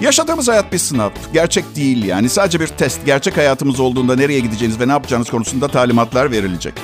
Yaşadığımız 0.00 0.48
hayat 0.48 0.72
bir 0.72 0.78
sınav. 0.78 1.10
Gerçek 1.32 1.76
değil 1.76 2.04
yani. 2.04 2.28
Sadece 2.28 2.60
bir 2.60 2.66
test. 2.66 3.06
Gerçek 3.06 3.36
hayatımız 3.36 3.80
olduğunda 3.80 4.16
nereye 4.16 4.40
gideceğiniz 4.40 4.80
ve 4.80 4.88
ne 4.88 4.92
yapacağınız 4.92 5.30
konusunda 5.30 5.68
talimatlar 5.68 6.30
verilecek. 6.30 6.74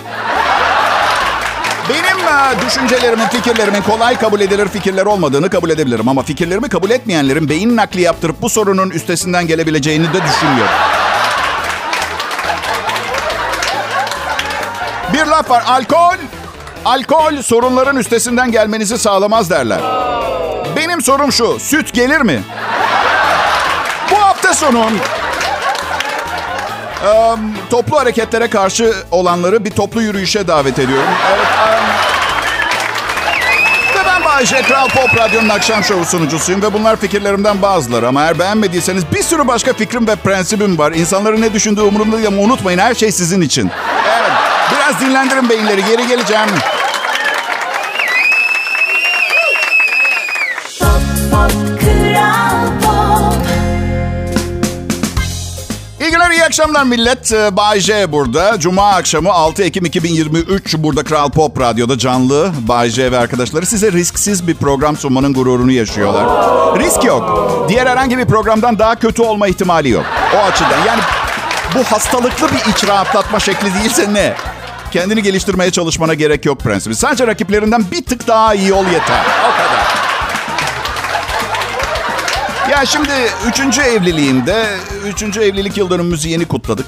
Benim 1.92 2.18
e, 2.28 2.66
düşüncelerimin, 2.66 3.26
fikirlerimin 3.26 3.82
kolay 3.82 4.18
kabul 4.18 4.40
edilir 4.40 4.68
fikirler 4.68 5.06
olmadığını 5.06 5.50
kabul 5.50 5.70
edebilirim. 5.70 6.08
Ama 6.08 6.22
fikirlerimi 6.22 6.68
kabul 6.68 6.90
etmeyenlerin 6.90 7.48
beyin 7.48 7.76
nakli 7.76 8.00
yaptırıp 8.00 8.42
bu 8.42 8.48
sorunun 8.48 8.90
üstesinden 8.90 9.46
gelebileceğini 9.46 10.12
de 10.12 10.22
düşünmüyorum. 10.24 10.74
Bir 15.12 15.26
laf 15.26 15.50
var. 15.50 15.64
Alkol, 15.66 16.16
alkol 16.84 17.42
sorunların 17.42 17.96
üstesinden 17.96 18.52
gelmenizi 18.52 18.98
sağlamaz 18.98 19.50
derler. 19.50 19.80
Benim 20.76 21.02
sorum 21.02 21.32
şu. 21.32 21.58
Süt 21.60 21.92
gelir 21.92 22.20
mi? 22.20 22.42
Bu 24.10 24.16
hafta 24.16 24.54
sonu 24.54 24.86
em, 27.04 27.40
toplu 27.70 27.98
hareketlere 27.98 28.50
karşı 28.50 28.94
olanları 29.10 29.64
bir 29.64 29.70
toplu 29.70 30.02
yürüyüşe 30.02 30.46
davet 30.48 30.78
ediyorum. 30.78 31.08
Evet, 31.30 31.46
em, 31.68 31.82
ve 33.94 34.06
ben 34.06 34.24
Bayşe 34.24 34.62
Kral 34.62 34.88
Pop 34.88 35.16
Radyo'nun 35.18 35.48
akşam 35.48 35.84
şovu 35.84 36.04
sunucusuyum 36.04 36.62
ve 36.62 36.72
bunlar 36.72 36.96
fikirlerimden 36.96 37.62
bazıları. 37.62 38.08
Ama 38.08 38.22
eğer 38.22 38.38
beğenmediyseniz 38.38 39.12
bir 39.14 39.22
sürü 39.22 39.48
başka 39.48 39.72
fikrim 39.72 40.06
ve 40.06 40.16
prensibim 40.16 40.78
var. 40.78 40.92
İnsanların 40.92 41.40
ne 41.40 41.52
düşündüğü 41.52 41.80
umurumda 41.80 42.16
değil 42.16 42.28
ama 42.28 42.42
unutmayın 42.42 42.78
her 42.78 42.94
şey 42.94 43.12
sizin 43.12 43.40
için. 43.40 43.70
Evet, 44.18 44.30
biraz 44.72 45.00
dinlendirin 45.00 45.48
beyinleri. 45.48 45.84
Geri 45.84 46.06
geleceğim. 46.08 46.48
İyi 56.42 56.46
akşamlar 56.46 56.84
millet. 56.84 57.32
Ee, 57.32 57.56
Bay 57.56 57.80
J 57.80 58.12
burada. 58.12 58.58
Cuma 58.58 58.88
akşamı 58.88 59.32
6 59.32 59.62
Ekim 59.62 59.84
2023 59.84 60.74
burada 60.78 61.04
Kral 61.04 61.30
Pop 61.30 61.60
Radyo'da 61.60 61.98
canlı. 61.98 62.52
Bay 62.68 62.88
J 62.88 63.12
ve 63.12 63.18
arkadaşları 63.18 63.66
size 63.66 63.92
risksiz 63.92 64.48
bir 64.48 64.54
program 64.54 64.96
sunmanın 64.96 65.34
gururunu 65.34 65.72
yaşıyorlar. 65.72 66.26
Risk 66.80 67.04
yok. 67.04 67.66
Diğer 67.68 67.86
herhangi 67.86 68.18
bir 68.18 68.24
programdan 68.24 68.78
daha 68.78 68.94
kötü 68.94 69.22
olma 69.22 69.48
ihtimali 69.48 69.88
yok. 69.88 70.04
O 70.36 70.38
açıdan 70.38 70.86
yani 70.86 71.00
bu 71.74 71.84
hastalıklı 71.84 72.48
bir 72.48 72.72
iç 72.72 72.88
rahatlatma 72.88 73.40
şekli 73.40 73.74
değilse 73.74 74.14
ne? 74.14 74.34
Kendini 74.90 75.22
geliştirmeye 75.22 75.70
çalışmana 75.70 76.14
gerek 76.14 76.44
yok 76.44 76.60
prensibi. 76.60 76.94
Sadece 76.94 77.26
rakiplerinden 77.26 77.84
bir 77.92 78.04
tık 78.04 78.28
daha 78.28 78.54
iyi 78.54 78.72
ol 78.72 78.84
yeter. 78.84 79.24
O 79.40 79.50
kadar. 79.56 80.11
Ya 82.72 82.86
şimdi 82.86 83.10
üçüncü 83.48 83.80
evliliğimde, 83.80 84.66
üçüncü 85.06 85.40
evlilik 85.40 85.76
yıl 85.76 85.90
dönümümüzü 85.90 86.28
yeni 86.28 86.44
kutladık. 86.44 86.86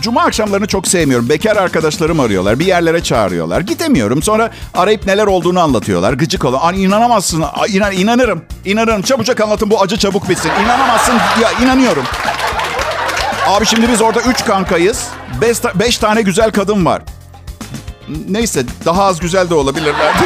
Cuma 0.00 0.22
akşamlarını 0.22 0.66
çok 0.66 0.88
sevmiyorum. 0.88 1.28
Bekar 1.28 1.56
arkadaşlarım 1.56 2.20
arıyorlar, 2.20 2.58
bir 2.58 2.66
yerlere 2.66 3.02
çağırıyorlar. 3.02 3.60
Gidemiyorum. 3.60 4.22
Sonra 4.22 4.50
arayıp 4.74 5.06
neler 5.06 5.26
olduğunu 5.26 5.60
anlatıyorlar. 5.60 6.12
Gıcık 6.12 6.44
olan. 6.44 6.60
Ay 6.60 6.84
inanamazsın. 6.84 7.44
İnan, 7.68 7.92
inanırım. 7.92 8.44
İnanırım. 8.64 9.02
Çabucak 9.02 9.40
anlatın 9.40 9.70
bu 9.70 9.80
acı 9.82 9.96
çabuk 9.96 10.28
bitsin. 10.28 10.50
İnanamazsın. 10.64 11.14
Ya 11.42 11.52
inanıyorum. 11.62 12.04
Abi 13.46 13.66
şimdi 13.66 13.88
biz 13.88 14.02
orada 14.02 14.20
üç 14.20 14.44
kankayız. 14.44 15.08
Beş, 15.40 15.58
ta- 15.58 15.80
beş 15.80 15.98
tane 15.98 16.22
güzel 16.22 16.50
kadın 16.50 16.86
var. 16.86 17.02
Neyse 18.28 18.62
daha 18.84 19.04
az 19.04 19.20
güzel 19.20 19.50
de 19.50 19.54
olabilirlerdi. 19.54 20.18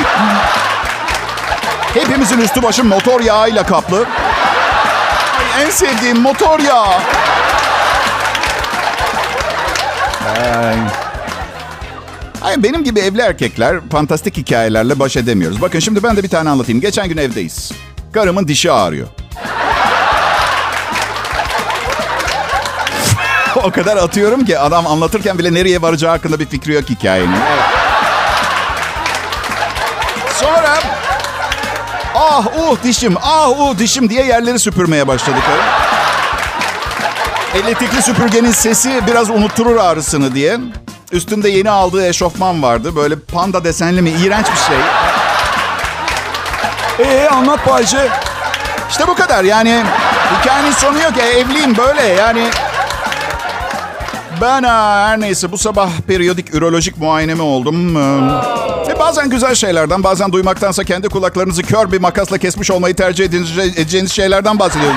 Hepimizin 1.94 2.38
üstü 2.40 2.62
başı 2.62 2.84
motor 2.84 3.20
yağıyla 3.20 3.66
kaplı. 3.66 4.06
En 5.58 5.70
sevdiğim 5.70 6.20
motor 6.20 6.60
yağı. 6.60 6.94
Ay. 10.54 10.76
Ay, 12.42 12.62
benim 12.62 12.84
gibi 12.84 13.00
evli 13.00 13.20
erkekler 13.20 13.76
fantastik 13.92 14.36
hikayelerle 14.36 14.98
baş 14.98 15.16
edemiyoruz. 15.16 15.62
Bakın 15.62 15.78
şimdi 15.78 16.02
ben 16.02 16.16
de 16.16 16.22
bir 16.22 16.28
tane 16.28 16.50
anlatayım. 16.50 16.80
Geçen 16.80 17.08
gün 17.08 17.16
evdeyiz. 17.16 17.72
Karımın 18.12 18.48
dişi 18.48 18.72
ağrıyor. 18.72 19.08
o 23.64 23.70
kadar 23.70 23.96
atıyorum 23.96 24.44
ki 24.44 24.58
adam 24.58 24.86
anlatırken 24.86 25.38
bile 25.38 25.54
nereye 25.54 25.82
varacağı 25.82 26.10
hakkında 26.10 26.40
bir 26.40 26.46
fikri 26.46 26.72
yok 26.74 26.84
hikayenin. 26.90 27.32
Evet. 27.32 27.64
Sonra 30.40 30.97
ah 32.14 32.46
uh 32.46 32.82
dişim 32.82 33.16
ah 33.22 33.48
uh 33.48 33.78
dişim 33.78 34.08
diye 34.10 34.24
yerleri 34.24 34.58
süpürmeye 34.58 35.08
başladık. 35.08 35.42
Elektrikli 37.54 38.02
süpürgenin 38.02 38.52
sesi 38.52 39.06
biraz 39.06 39.30
unutturur 39.30 39.76
ağrısını 39.76 40.34
diye. 40.34 40.58
Üstünde 41.12 41.48
yeni 41.48 41.70
aldığı 41.70 42.06
eşofman 42.06 42.62
vardı. 42.62 42.96
Böyle 42.96 43.14
panda 43.18 43.64
desenli 43.64 44.02
mi? 44.02 44.10
İğrenç 44.10 44.46
bir 44.46 44.56
şey. 44.56 44.76
Ee 46.98 47.28
anlat 47.28 47.66
Bayce. 47.66 48.08
İşte 48.90 49.06
bu 49.06 49.14
kadar 49.14 49.44
yani. 49.44 49.82
Hikayenin 50.40 50.72
sonu 50.72 51.02
yok 51.02 51.12
ya. 51.18 51.26
Evliyim 51.26 51.76
böyle 51.76 52.02
yani. 52.02 52.50
Ben 54.40 54.62
her 54.62 55.20
neyse 55.20 55.52
bu 55.52 55.58
sabah 55.58 55.90
periyodik 56.06 56.54
ürolojik 56.54 56.98
muayenemi 56.98 57.42
oldum. 57.42 57.96
Ve 58.88 58.98
bazen 58.98 59.30
güzel 59.30 59.54
şeylerden, 59.54 60.04
bazen 60.04 60.32
duymaktansa 60.32 60.84
kendi 60.84 61.08
kulaklarınızı 61.08 61.62
kör 61.62 61.92
bir 61.92 62.00
makasla 62.00 62.38
kesmiş 62.38 62.70
olmayı 62.70 62.94
tercih 62.96 63.24
edeceğiniz, 63.24 64.12
şeylerden 64.12 64.58
bahsediyorum. 64.58 64.96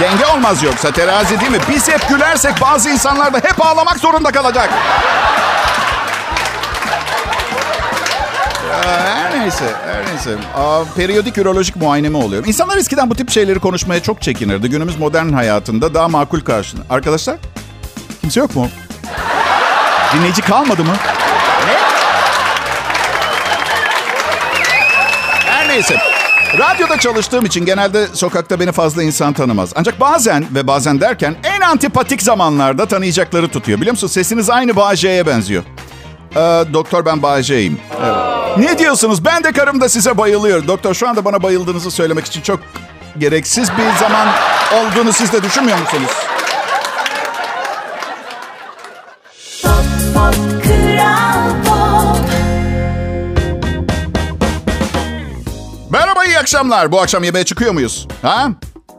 Denge 0.00 0.26
olmaz 0.26 0.62
yoksa 0.62 0.90
terazi 0.90 1.40
değil 1.40 1.50
mi? 1.52 1.58
Biz 1.70 1.88
hep 1.88 2.08
gülersek 2.08 2.52
bazı 2.60 2.90
insanlar 2.90 3.32
da 3.32 3.38
hep 3.38 3.66
ağlamak 3.66 3.98
zorunda 3.98 4.30
kalacak. 4.30 4.70
Her 8.84 9.40
neyse, 9.40 9.64
her 9.86 10.06
neyse. 10.06 10.30
Aa, 10.56 10.82
periyodik 10.96 11.38
ürolojik 11.38 11.76
muayenemi 11.76 12.16
oluyorum. 12.16 12.48
İnsanlar 12.48 12.76
eskiden 12.76 13.10
bu 13.10 13.14
tip 13.14 13.30
şeyleri 13.30 13.58
konuşmaya 13.58 14.02
çok 14.02 14.22
çekinirdi. 14.22 14.70
Günümüz 14.70 14.98
modern 14.98 15.32
hayatında 15.32 15.94
daha 15.94 16.08
makul 16.08 16.40
karşılıyor. 16.40 16.86
Arkadaşlar, 16.90 17.36
kimse 18.28 18.40
yok 18.40 18.56
mu? 18.56 18.68
Dinleyici 20.14 20.42
kalmadı 20.42 20.84
mı? 20.84 20.92
Ne? 21.66 21.76
Her 25.50 25.68
neyse. 25.68 25.96
Radyoda 26.58 26.98
çalıştığım 26.98 27.44
için 27.44 27.64
genelde 27.64 28.06
sokakta 28.12 28.60
beni 28.60 28.72
fazla 28.72 29.02
insan 29.02 29.32
tanımaz. 29.32 29.72
Ancak 29.76 30.00
bazen 30.00 30.46
ve 30.54 30.66
bazen 30.66 31.00
derken 31.00 31.36
en 31.44 31.60
antipatik 31.60 32.22
zamanlarda 32.22 32.86
tanıyacakları 32.86 33.48
tutuyor. 33.48 33.80
Biliyor 33.80 33.92
musun 33.92 34.06
sesiniz 34.06 34.50
aynı 34.50 34.76
Bağcay'a 34.76 35.26
benziyor. 35.26 35.62
Ee, 36.36 36.38
doktor 36.72 37.04
ben 37.06 37.22
Bağcay'ım. 37.22 37.78
Evet. 38.04 38.58
Ne 38.58 38.78
diyorsunuz? 38.78 39.24
Ben 39.24 39.44
de 39.44 39.52
karım 39.52 39.80
da 39.80 39.88
size 39.88 40.18
bayılıyor. 40.18 40.66
Doktor 40.66 40.94
şu 40.94 41.08
anda 41.08 41.24
bana 41.24 41.42
bayıldığınızı 41.42 41.90
söylemek 41.90 42.26
için 42.26 42.40
çok 42.40 42.60
gereksiz 43.18 43.70
bir 43.70 43.98
zaman 44.00 44.28
olduğunu 44.74 45.12
siz 45.12 45.32
de 45.32 45.42
düşünmüyor 45.42 45.78
musunuz? 45.78 46.10
Akşamlar. 56.48 56.92
Bu 56.92 57.00
akşam 57.00 57.24
yemeğe 57.24 57.44
çıkıyor 57.44 57.72
muyuz? 57.72 58.08
Ha? 58.22 58.48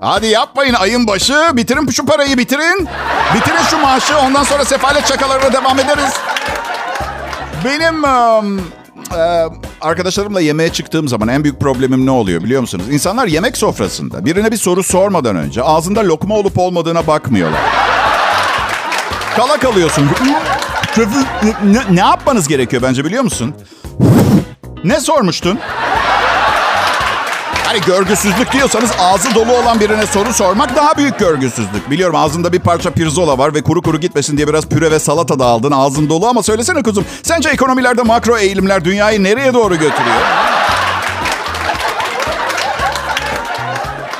Hadi 0.01 0.27
yapmayın 0.27 0.73
ayın 0.73 1.07
başı. 1.07 1.33
Bitirin 1.53 1.89
şu 1.89 2.05
parayı 2.05 2.37
bitirin. 2.37 2.87
Bitirin 3.35 3.63
şu 3.69 3.77
maaşı. 3.77 4.17
Ondan 4.17 4.43
sonra 4.43 4.65
sefalet 4.65 5.07
şakalarına 5.07 5.53
devam 5.53 5.79
ederiz. 5.79 6.13
Benim 7.65 8.05
e, 8.05 9.49
arkadaşlarımla 9.81 10.41
yemeğe 10.41 10.69
çıktığım 10.69 11.07
zaman 11.07 11.27
en 11.27 11.43
büyük 11.43 11.59
problemim 11.59 12.05
ne 12.05 12.11
oluyor 12.11 12.43
biliyor 12.43 12.61
musunuz? 12.61 12.85
İnsanlar 12.91 13.27
yemek 13.27 13.57
sofrasında 13.57 14.25
birine 14.25 14.51
bir 14.51 14.57
soru 14.57 14.83
sormadan 14.83 15.35
önce 15.35 15.63
ağzında 15.63 15.99
lokma 15.99 16.35
olup 16.35 16.57
olmadığına 16.57 17.07
bakmıyorlar. 17.07 17.61
Kala 19.35 19.57
kalıyorsun. 19.57 20.09
Ne, 21.63 21.81
ne 21.91 21.99
yapmanız 21.99 22.47
gerekiyor 22.47 22.83
bence 22.83 23.05
biliyor 23.05 23.23
musun? 23.23 23.55
Ne 24.83 24.99
sormuştun? 24.99 25.59
Hani 27.69 27.81
görgüsüzlük 27.81 28.51
diyorsanız 28.51 28.91
ağzı 28.99 29.35
dolu 29.35 29.51
olan 29.53 29.79
birine 29.79 30.05
soru 30.05 30.33
sormak 30.33 30.75
daha 30.75 30.97
büyük 30.97 31.19
görgüsüzlük. 31.19 31.89
Biliyorum 31.89 32.15
ağzında 32.15 32.53
bir 32.53 32.59
parça 32.59 32.91
pirzola 32.91 33.37
var 33.37 33.53
ve 33.53 33.61
kuru 33.61 33.81
kuru 33.81 33.99
gitmesin 33.99 34.37
diye 34.37 34.47
biraz 34.47 34.65
püre 34.65 34.91
ve 34.91 34.99
salata 34.99 35.39
da 35.39 35.45
aldın. 35.45 35.71
Ağzın 35.71 36.09
dolu 36.09 36.27
ama 36.27 36.43
söylesene 36.43 36.83
kuzum. 36.83 37.05
Sence 37.23 37.49
ekonomilerde 37.49 38.01
makro 38.01 38.37
eğilimler 38.37 38.85
dünyayı 38.85 39.23
nereye 39.23 39.53
doğru 39.53 39.73
götürüyor? 39.73 40.15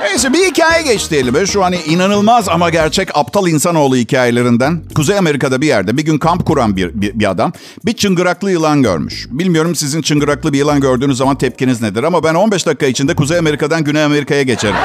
Neyse 0.01 0.33
bir 0.33 0.45
hikaye 0.45 0.83
geçti 0.83 1.15
elime. 1.15 1.45
Şu 1.45 1.63
hani 1.63 1.77
inanılmaz 1.87 2.49
ama 2.49 2.69
gerçek 2.69 3.17
aptal 3.17 3.47
insanoğlu 3.47 3.95
hikayelerinden. 3.95 4.81
Kuzey 4.95 5.17
Amerika'da 5.17 5.61
bir 5.61 5.67
yerde 5.67 5.97
bir 5.97 6.05
gün 6.05 6.17
kamp 6.17 6.45
kuran 6.45 6.75
bir, 6.75 7.01
bir, 7.01 7.19
bir 7.19 7.29
adam 7.29 7.53
bir 7.85 7.93
çıngıraklı 7.93 8.51
yılan 8.51 8.81
görmüş. 8.83 9.27
Bilmiyorum 9.31 9.75
sizin 9.75 10.01
çıngıraklı 10.01 10.53
bir 10.53 10.57
yılan 10.57 10.81
gördüğünüz 10.81 11.17
zaman 11.17 11.35
tepkiniz 11.37 11.81
nedir 11.81 12.03
ama 12.03 12.23
ben 12.23 12.33
15 12.33 12.65
dakika 12.65 12.85
içinde 12.85 13.15
Kuzey 13.15 13.37
Amerika'dan 13.37 13.83
Güney 13.83 14.03
Amerika'ya 14.03 14.43
geçerim. 14.43 14.75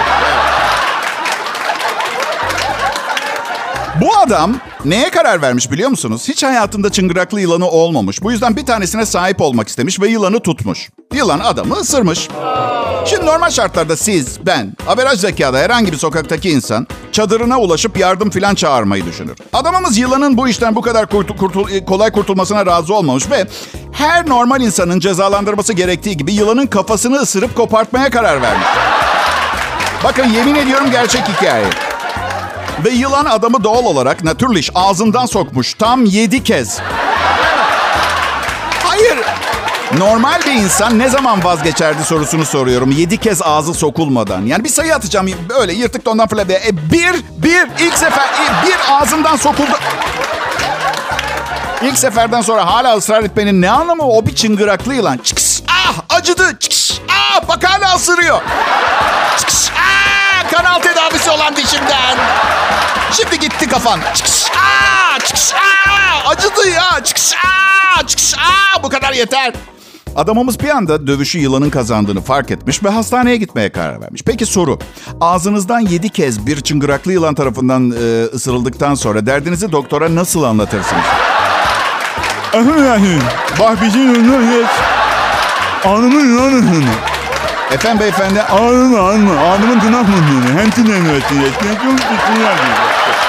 Bu 4.00 4.16
adam 4.18 4.54
neye 4.84 5.10
karar 5.10 5.42
vermiş 5.42 5.70
biliyor 5.70 5.90
musunuz? 5.90 6.28
Hiç 6.28 6.42
hayatında 6.42 6.92
çıngıraklı 6.92 7.40
yılanı 7.40 7.68
olmamış. 7.68 8.22
Bu 8.22 8.32
yüzden 8.32 8.56
bir 8.56 8.66
tanesine 8.66 9.06
sahip 9.06 9.40
olmak 9.40 9.68
istemiş 9.68 10.00
ve 10.00 10.08
yılanı 10.08 10.40
tutmuş. 10.40 10.88
Yılan 11.14 11.38
adamı 11.40 11.74
ısırmış. 11.74 12.28
Şimdi 13.06 13.26
normal 13.26 13.50
şartlarda 13.50 13.96
siz, 13.96 14.46
ben, 14.46 14.72
averaj 14.88 15.18
zekada 15.20 15.58
herhangi 15.58 15.92
bir 15.92 15.96
sokaktaki 15.96 16.50
insan 16.50 16.86
çadırına 17.12 17.58
ulaşıp 17.60 17.98
yardım 17.98 18.30
filan 18.30 18.54
çağırmayı 18.54 19.06
düşünür. 19.06 19.36
Adamımız 19.52 19.98
yılanın 19.98 20.36
bu 20.36 20.48
işten 20.48 20.76
bu 20.76 20.82
kadar 20.82 21.04
kurtul- 21.06 21.36
kurtul- 21.36 21.84
kolay 21.84 22.12
kurtulmasına 22.12 22.66
razı 22.66 22.94
olmamış 22.94 23.30
ve 23.30 23.46
her 23.92 24.28
normal 24.28 24.60
insanın 24.60 25.00
cezalandırması 25.00 25.72
gerektiği 25.72 26.16
gibi 26.16 26.32
yılanın 26.32 26.66
kafasını 26.66 27.16
ısırıp 27.16 27.56
kopartmaya 27.56 28.10
karar 28.10 28.42
vermiş. 28.42 28.66
Bakın 30.04 30.24
yemin 30.28 30.54
ediyorum 30.54 30.90
gerçek 30.90 31.22
hikaye. 31.28 31.64
Ve 32.84 32.90
yılan 32.90 33.24
adamı 33.24 33.64
doğal 33.64 33.84
olarak 33.84 34.24
natürliş 34.24 34.70
ağzından 34.74 35.26
sokmuş 35.26 35.74
tam 35.74 36.04
yedi 36.04 36.44
kez. 36.44 36.78
Hayır. 38.84 39.18
Normal 39.98 40.40
bir 40.46 40.52
insan 40.52 40.98
ne 40.98 41.08
zaman 41.08 41.44
vazgeçerdi 41.44 42.04
sorusunu 42.04 42.44
soruyorum. 42.44 42.90
Yedi 42.90 43.16
kez 43.16 43.42
ağzı 43.42 43.74
sokulmadan. 43.74 44.42
Yani 44.42 44.64
bir 44.64 44.68
sayı 44.68 44.94
atacağım 44.94 45.28
böyle 45.48 45.72
yırtık 45.72 46.06
dondan 46.06 46.28
fırla 46.28 46.48
diye. 46.48 46.58
E, 46.58 46.90
bir, 46.92 47.14
bir, 47.42 47.86
ilk 47.86 47.98
sefer, 47.98 48.26
e, 48.26 48.66
bir 48.66 48.76
ağzından 48.90 49.36
sokuldu. 49.36 49.78
İlk 51.82 51.98
seferden 51.98 52.40
sonra 52.40 52.66
hala 52.66 52.96
ısrar 52.96 53.22
etmenin 53.22 53.62
ne 53.62 53.70
anlamı? 53.70 54.02
O 54.02 54.26
bir 54.26 54.34
çıngıraklı 54.34 54.94
yılan. 54.94 55.18
Çıkış, 55.18 55.62
ah 55.68 56.16
acıdı. 56.16 56.58
Çıkış, 56.60 57.00
ah 57.10 57.48
bak 57.48 57.64
hala 57.64 57.96
ısırıyor. 57.96 58.40
Kanal 60.56 60.80
tedavisi 60.80 61.30
olan 61.30 61.56
dişimden. 61.56 62.18
Şimdi 63.12 63.38
gitti 63.40 63.68
kafan. 63.68 64.00
Çıkış, 64.14 64.44
ah 64.56 65.18
çıkış, 65.18 65.52
ah 65.54 66.28
acıdı 66.28 66.68
ya. 66.68 67.04
Çıkış, 67.04 67.32
ah 67.46 68.06
çıkış, 68.06 68.34
ah 68.38 68.82
bu 68.82 68.88
kadar 68.88 69.12
yeter. 69.12 69.52
Adamımız 70.16 70.60
bir 70.60 70.68
anda 70.68 71.06
dövüşü 71.06 71.38
yılanın 71.38 71.70
kazandığını 71.70 72.20
fark 72.20 72.50
etmiş 72.50 72.84
ve 72.84 72.88
hastaneye 72.88 73.36
gitmeye 73.36 73.72
karar 73.72 74.00
vermiş. 74.00 74.22
Peki 74.26 74.46
soru. 74.46 74.78
Ağzınızdan 75.20 75.80
yedi 75.80 76.08
kez 76.08 76.46
bir 76.46 76.60
çıngıraklı 76.60 77.12
yılan 77.12 77.34
tarafından 77.34 77.90
e, 77.90 78.24
ısırıldıktan 78.24 78.94
sonra 78.94 79.26
derdinizi 79.26 79.72
doktora 79.72 80.14
nasıl 80.14 80.42
anlatırsınız? 80.42 81.04
Bak 83.60 83.82
bizim 83.82 84.12
geç. 84.60 84.70
Anımın 85.84 86.28
yılanı. 86.28 87.13
Efendim 87.72 88.00
beyefendi. 88.00 88.42
Anımı 88.42 89.00
anımı. 89.00 89.40
Anımın 89.40 89.80
tırnak 89.80 90.08
mı? 90.08 90.14
Hem 90.58 90.70
tırnak 90.70 91.02
mı? 91.02 91.20
Çok 91.20 91.28
tırnak 91.28 91.84
Pop, 91.84 93.23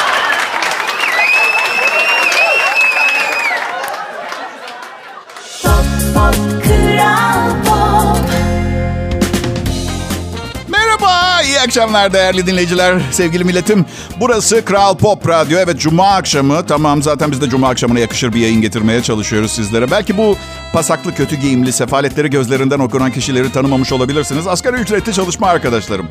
akşamlar 11.65 12.13
değerli 12.13 12.47
dinleyiciler, 12.47 13.01
sevgili 13.11 13.43
milletim. 13.43 13.85
Burası 14.19 14.65
Kral 14.65 14.97
Pop 14.97 15.27
Radyo. 15.27 15.59
Evet, 15.59 15.79
Cuma 15.79 16.07
akşamı. 16.07 16.65
Tamam, 16.65 17.03
zaten 17.03 17.31
biz 17.31 17.41
de 17.41 17.49
Cuma 17.49 17.69
akşamına 17.69 17.99
yakışır 17.99 18.33
bir 18.33 18.39
yayın 18.39 18.61
getirmeye 18.61 19.03
çalışıyoruz 19.03 19.51
sizlere. 19.51 19.91
Belki 19.91 20.17
bu 20.17 20.37
pasaklı, 20.73 21.15
kötü 21.15 21.35
giyimli, 21.35 21.73
sefaletleri 21.73 22.29
gözlerinden 22.29 22.79
okunan 22.79 23.11
kişileri 23.11 23.51
tanımamış 23.51 23.91
olabilirsiniz. 23.91 24.47
Asgari 24.47 24.75
ücretli 24.75 25.13
çalışma 25.13 25.47
arkadaşlarım. 25.47 26.07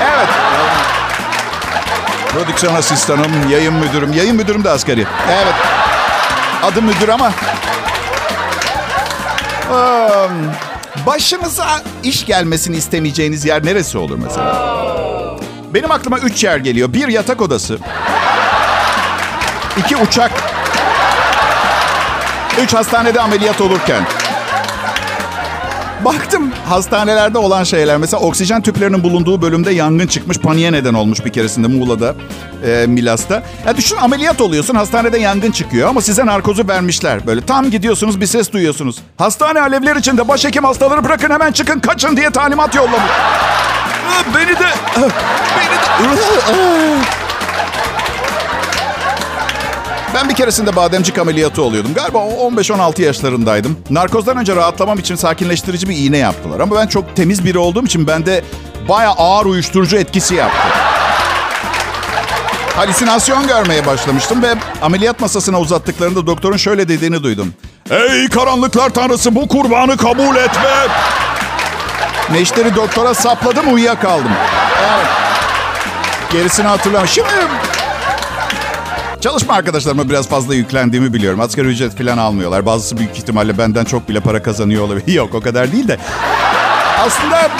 Evet. 0.00 0.28
Prodüksiyon 2.32 2.74
asistanım, 2.74 3.50
yayın 3.50 3.74
müdürüm. 3.74 4.12
Yayın 4.12 4.36
müdürüm 4.36 4.64
de 4.64 4.70
asgari. 4.70 5.06
Evet. 5.30 5.54
Adım 6.62 6.84
müdür 6.84 7.08
ama 7.08 7.32
Am, 9.70 10.30
Başınıza 11.06 11.82
iş 12.02 12.26
gelmesini 12.26 12.76
istemeyeceğiniz 12.76 13.44
yer 13.44 13.64
neresi 13.66 13.98
olur 13.98 14.18
mesela? 14.22 14.76
Benim 15.74 15.90
aklıma 15.90 16.18
üç 16.18 16.44
yer 16.44 16.56
geliyor. 16.56 16.92
Bir 16.92 17.08
yatak 17.08 17.42
odası. 17.42 17.78
iki 19.76 19.96
uçak. 19.96 20.30
Üç 22.62 22.74
hastanede 22.74 23.20
ameliyat 23.20 23.60
olurken. 23.60 24.06
Baktım 26.04 26.52
hastanelerde 26.68 27.38
olan 27.38 27.64
şeyler. 27.64 27.96
Mesela 27.96 28.22
oksijen 28.22 28.62
tüplerinin 28.62 29.02
bulunduğu 29.02 29.42
bölümde 29.42 29.70
yangın 29.72 30.06
çıkmış. 30.06 30.38
Paniğe 30.38 30.72
neden 30.72 30.94
olmuş 30.94 31.24
bir 31.24 31.32
keresinde 31.32 31.66
Muğla'da, 31.66 32.14
e, 32.66 32.86
Milas'ta. 32.86 33.42
Ya 33.66 33.76
düşün 33.76 33.96
ameliyat 33.96 34.40
oluyorsun 34.40 34.74
hastanede 34.74 35.18
yangın 35.18 35.50
çıkıyor 35.50 35.88
ama 35.88 36.00
size 36.00 36.26
narkozu 36.26 36.68
vermişler. 36.68 37.26
Böyle 37.26 37.40
tam 37.40 37.70
gidiyorsunuz 37.70 38.20
bir 38.20 38.26
ses 38.26 38.52
duyuyorsunuz. 38.52 38.96
Hastane 39.18 39.60
alevler 39.60 39.96
içinde 39.96 40.28
başhekim 40.28 40.64
hastaları 40.64 41.04
bırakın 41.04 41.30
hemen 41.30 41.52
çıkın 41.52 41.80
kaçın 41.80 42.16
diye 42.16 42.30
talimat 42.30 42.74
yollamış. 42.74 43.10
Beni 44.34 44.58
de... 44.58 44.74
Beni 44.96 45.76
de... 45.76 47.16
Ben 50.16 50.28
bir 50.28 50.34
keresinde 50.34 50.76
bademcik 50.76 51.18
ameliyatı 51.18 51.62
oluyordum. 51.62 51.94
Galiba 51.94 52.18
15-16 52.18 53.02
yaşlarındaydım. 53.02 53.78
Narkozdan 53.90 54.36
önce 54.36 54.56
rahatlamam 54.56 54.98
için 54.98 55.14
sakinleştirici 55.14 55.88
bir 55.88 55.96
iğne 55.96 56.18
yaptılar. 56.18 56.60
Ama 56.60 56.76
ben 56.76 56.86
çok 56.86 57.16
temiz 57.16 57.44
biri 57.44 57.58
olduğum 57.58 57.84
için 57.84 58.06
bende 58.06 58.44
bayağı 58.88 59.12
ağır 59.12 59.46
uyuşturucu 59.46 59.96
etkisi 59.96 60.34
yaptı. 60.34 60.68
Halüsinasyon 62.76 63.46
görmeye 63.46 63.86
başlamıştım 63.86 64.42
ve 64.42 64.54
ameliyat 64.82 65.20
masasına 65.20 65.60
uzattıklarında 65.60 66.26
doktorun 66.26 66.56
şöyle 66.56 66.88
dediğini 66.88 67.22
duydum. 67.22 67.54
Ey 67.90 68.28
karanlıklar 68.28 68.90
tanrısı 68.90 69.34
bu 69.34 69.48
kurbanı 69.48 69.96
kabul 69.96 70.36
etme. 70.36 70.88
Neşteri 72.30 72.74
doktora 72.74 73.14
sapladım 73.14 73.74
uyuyakaldım. 73.74 74.32
Evet. 74.80 75.06
Gerisini 76.32 76.66
hatırlamıyorum. 76.66 77.08
Şimdi 77.08 77.28
Çalışma 79.20 79.54
arkadaşlarıma 79.54 80.08
biraz 80.08 80.28
fazla 80.28 80.54
yüklendiğimi 80.54 81.12
biliyorum. 81.12 81.40
Asgari 81.40 81.66
ücret 81.68 81.98
falan 81.98 82.18
almıyorlar. 82.18 82.66
Bazısı 82.66 82.98
büyük 82.98 83.18
ihtimalle 83.18 83.58
benden 83.58 83.84
çok 83.84 84.08
bile 84.08 84.20
para 84.20 84.42
kazanıyor 84.42 84.82
olabilir. 84.82 85.12
Yok 85.12 85.34
o 85.34 85.40
kadar 85.40 85.72
değil 85.72 85.88
de. 85.88 85.98
Aslında 86.98 87.50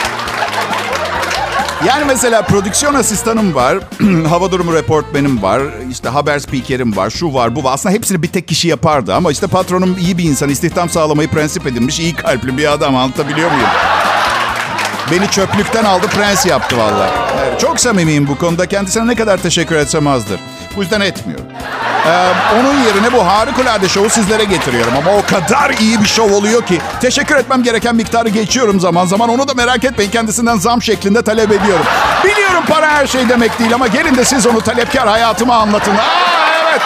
yani 1.86 2.04
mesela 2.04 2.42
prodüksiyon 2.42 2.94
asistanım 2.94 3.54
var. 3.54 3.78
hava 4.28 4.50
durumu 4.52 4.74
reportmenim 4.74 5.42
var. 5.42 5.62
işte 5.90 6.08
haber 6.08 6.38
spikerim 6.38 6.96
var. 6.96 7.10
Şu 7.10 7.34
var 7.34 7.56
bu 7.56 7.64
var. 7.64 7.74
Aslında 7.74 7.94
hepsini 7.94 8.22
bir 8.22 8.28
tek 8.28 8.48
kişi 8.48 8.68
yapardı. 8.68 9.14
Ama 9.14 9.32
işte 9.32 9.46
patronum 9.46 9.96
iyi 10.00 10.18
bir 10.18 10.24
insan. 10.24 10.48
istihdam 10.48 10.88
sağlamayı 10.88 11.28
prensip 11.28 11.66
edinmiş. 11.66 12.00
iyi 12.00 12.14
kalpli 12.14 12.56
bir 12.56 12.72
adam. 12.72 12.96
Anlatabiliyor 12.96 13.50
muyum? 13.50 13.68
Beni 15.10 15.30
çöplükten 15.30 15.84
aldı 15.84 16.06
prens 16.06 16.46
yaptı. 16.46 16.76
Evet, 17.42 17.60
çok 17.60 17.80
samimiyim 17.80 18.28
bu 18.28 18.38
konuda. 18.38 18.66
Kendisine 18.66 19.06
ne 19.06 19.14
kadar 19.14 19.38
teşekkür 19.38 19.76
etsem 19.76 20.06
azdır. 20.06 20.40
Bu 20.76 20.82
yüzden 20.82 21.00
etmiyorum. 21.00 21.46
Ee, 22.06 22.32
onun 22.60 22.84
yerine 22.84 23.12
bu 23.12 23.26
harikulade 23.26 23.88
şovu 23.88 24.10
sizlere 24.10 24.44
getiriyorum. 24.44 24.92
Ama 24.98 25.10
o 25.18 25.22
kadar 25.26 25.70
iyi 25.70 26.02
bir 26.02 26.08
şov 26.08 26.32
oluyor 26.32 26.66
ki 26.66 26.80
teşekkür 27.00 27.36
etmem 27.36 27.62
gereken 27.62 27.96
miktarı 27.96 28.28
geçiyorum 28.28 28.80
zaman 28.80 29.06
zaman. 29.06 29.28
Onu 29.28 29.48
da 29.48 29.54
merak 29.54 29.84
etmeyin 29.84 30.10
kendisinden 30.10 30.56
zam 30.56 30.82
şeklinde 30.82 31.22
talep 31.22 31.52
ediyorum. 31.52 31.84
Biliyorum 32.24 32.62
para 32.68 32.90
her 32.90 33.06
şey 33.06 33.28
demek 33.28 33.58
değil 33.58 33.74
ama 33.74 33.86
gelin 33.86 34.16
de 34.16 34.24
siz 34.24 34.46
onu 34.46 34.60
talepkar 34.60 35.08
hayatımı 35.08 35.54
anlatın. 35.54 35.92
Aa, 35.96 36.70
evet. 36.70 36.82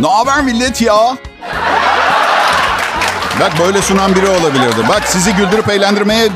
Ne 0.00 0.08
haber 0.08 0.42
millet 0.42 0.82
ya? 0.82 1.16
Bak 3.40 3.52
böyle 3.58 3.82
sunan 3.82 4.14
biri 4.14 4.28
olabilirdi. 4.28 4.88
Bak 4.88 5.02
sizi 5.06 5.34
güldürüp 5.34 5.68
eğlendirmeye 5.68 6.28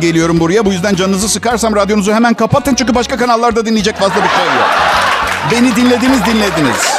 geliyorum 0.00 0.40
buraya. 0.40 0.66
Bu 0.66 0.72
yüzden 0.72 0.94
canınızı 0.94 1.28
sıkarsam 1.28 1.76
radyonuzu 1.76 2.12
hemen 2.12 2.34
kapatın. 2.34 2.74
Çünkü 2.74 2.94
başka 2.94 3.16
kanallarda 3.16 3.66
dinleyecek 3.66 3.96
fazla 3.96 4.14
bir 4.14 4.28
şey 4.28 4.44
yok. 4.44 4.70
Beni 5.52 5.76
dinlediniz 5.76 6.24
dinlediniz. 6.26 6.92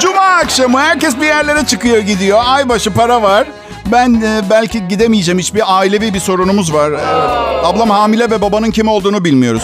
Cuma 0.00 0.20
akşamı 0.20 0.80
herkes 0.80 1.20
bir 1.20 1.26
yerlere 1.26 1.66
çıkıyor 1.66 1.98
gidiyor. 1.98 2.40
Aybaşı 2.44 2.94
para 2.94 3.22
var. 3.22 3.46
Ben 3.86 4.14
e, 4.14 4.50
belki 4.50 4.88
gidemeyeceğim. 4.88 5.38
Hiçbir 5.38 5.78
ailevi 5.78 6.14
bir 6.14 6.20
sorunumuz 6.20 6.74
var. 6.74 6.90
Evet. 6.90 7.64
Ablam 7.64 7.90
hamile 7.90 8.30
ve 8.30 8.40
babanın 8.40 8.70
kim 8.70 8.88
olduğunu 8.88 9.24
bilmiyoruz. 9.24 9.62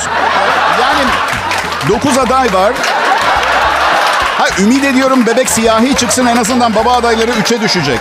Yani 0.81 1.11
9 1.89 2.19
aday 2.19 2.53
var. 2.53 2.73
Ha 4.39 4.47
ümit 4.63 4.85
ediyorum 4.85 5.27
bebek 5.27 5.49
siyahi 5.51 5.95
çıksın 5.97 6.27
en 6.27 6.37
azından 6.37 6.75
baba 6.75 6.93
adayları 6.93 7.31
3'e 7.31 7.61
düşecek. 7.61 8.01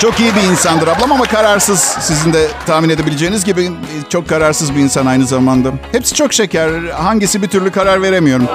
Çok 0.00 0.20
iyi 0.20 0.34
bir 0.34 0.42
insandır 0.42 0.88
ablam 0.88 1.12
ama 1.12 1.24
kararsız. 1.24 1.80
Sizin 1.80 2.32
de 2.32 2.48
tahmin 2.66 2.88
edebileceğiniz 2.88 3.44
gibi 3.44 3.70
çok 4.08 4.28
kararsız 4.28 4.74
bir 4.74 4.80
insan 4.80 5.06
aynı 5.06 5.26
zamanda. 5.26 5.68
Hepsi 5.92 6.14
çok 6.14 6.32
şeker. 6.32 6.70
Hangisi 6.96 7.42
bir 7.42 7.48
türlü 7.48 7.70
karar 7.70 8.02
veremiyorum. 8.02 8.46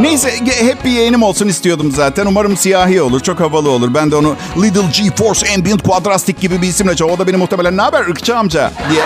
Neyse 0.00 0.30
hep 0.46 0.84
bir 0.84 0.90
yeğenim 0.90 1.22
olsun 1.22 1.48
istiyordum 1.48 1.92
zaten. 1.92 2.26
Umarım 2.26 2.56
siyahi 2.56 3.02
olur. 3.02 3.20
Çok 3.20 3.40
havalı 3.40 3.70
olur. 3.70 3.94
Ben 3.94 4.10
de 4.10 4.16
onu 4.16 4.36
Little 4.62 4.80
G-Force 5.02 5.54
Ambient 5.54 5.82
Quadrastic 5.82 6.40
gibi 6.40 6.62
bir 6.62 6.68
isimle 6.68 6.96
çağır. 6.96 7.10
O 7.10 7.18
da 7.18 7.26
beni 7.26 7.36
muhtemelen 7.36 7.76
ne 7.76 7.82
haber 7.82 8.00
ırkçı 8.00 8.36
amca 8.36 8.70
diye. 8.90 9.02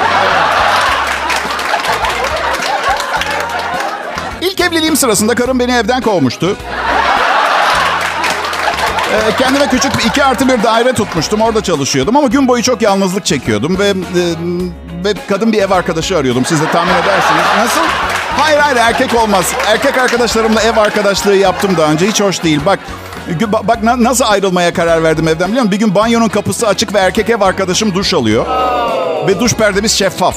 Evliliğim 4.68 4.96
sırasında 4.96 5.34
karım 5.34 5.58
beni 5.58 5.72
evden 5.72 6.00
kovmuştu. 6.00 6.56
Ee, 9.12 9.36
kendime 9.38 9.68
küçük 9.68 9.98
bir 9.98 10.04
iki 10.04 10.24
artı 10.24 10.48
bir 10.48 10.62
daire 10.62 10.92
tutmuştum. 10.92 11.40
Orada 11.40 11.62
çalışıyordum 11.62 12.16
ama 12.16 12.26
gün 12.28 12.48
boyu 12.48 12.62
çok 12.62 12.82
yalnızlık 12.82 13.26
çekiyordum. 13.26 13.78
Ve, 13.78 13.88
e, 13.88 13.94
ve 15.04 15.14
kadın 15.28 15.52
bir 15.52 15.62
ev 15.62 15.70
arkadaşı 15.70 16.16
arıyordum. 16.18 16.44
Siz 16.44 16.60
de 16.60 16.70
tahmin 16.70 16.92
edersiniz. 16.94 17.42
Nasıl? 17.58 17.80
Hayır 18.38 18.58
hayır 18.58 18.76
erkek 18.76 19.14
olmaz. 19.14 19.52
Erkek 19.66 19.98
arkadaşlarımla 19.98 20.62
ev 20.62 20.76
arkadaşlığı 20.76 21.34
yaptım 21.36 21.76
daha 21.78 21.92
önce. 21.92 22.06
Hiç 22.06 22.20
hoş 22.20 22.42
değil. 22.42 22.60
Bak 22.66 22.78
Bak, 23.40 23.68
bak 23.68 23.82
na- 23.82 24.04
nasıl 24.04 24.24
ayrılmaya 24.24 24.72
karar 24.72 25.02
verdim 25.02 25.28
evden 25.28 25.48
biliyor 25.48 25.62
musun? 25.64 25.72
Bir 25.72 25.76
gün 25.76 25.94
banyonun 25.94 26.28
kapısı 26.28 26.68
açık 26.68 26.94
ve 26.94 26.98
erkek 26.98 27.30
ev 27.30 27.40
arkadaşım 27.40 27.94
duş 27.94 28.14
alıyor. 28.14 28.46
Ve 29.28 29.40
duş 29.40 29.54
perdemiz 29.54 29.92
şeffaf. 29.98 30.34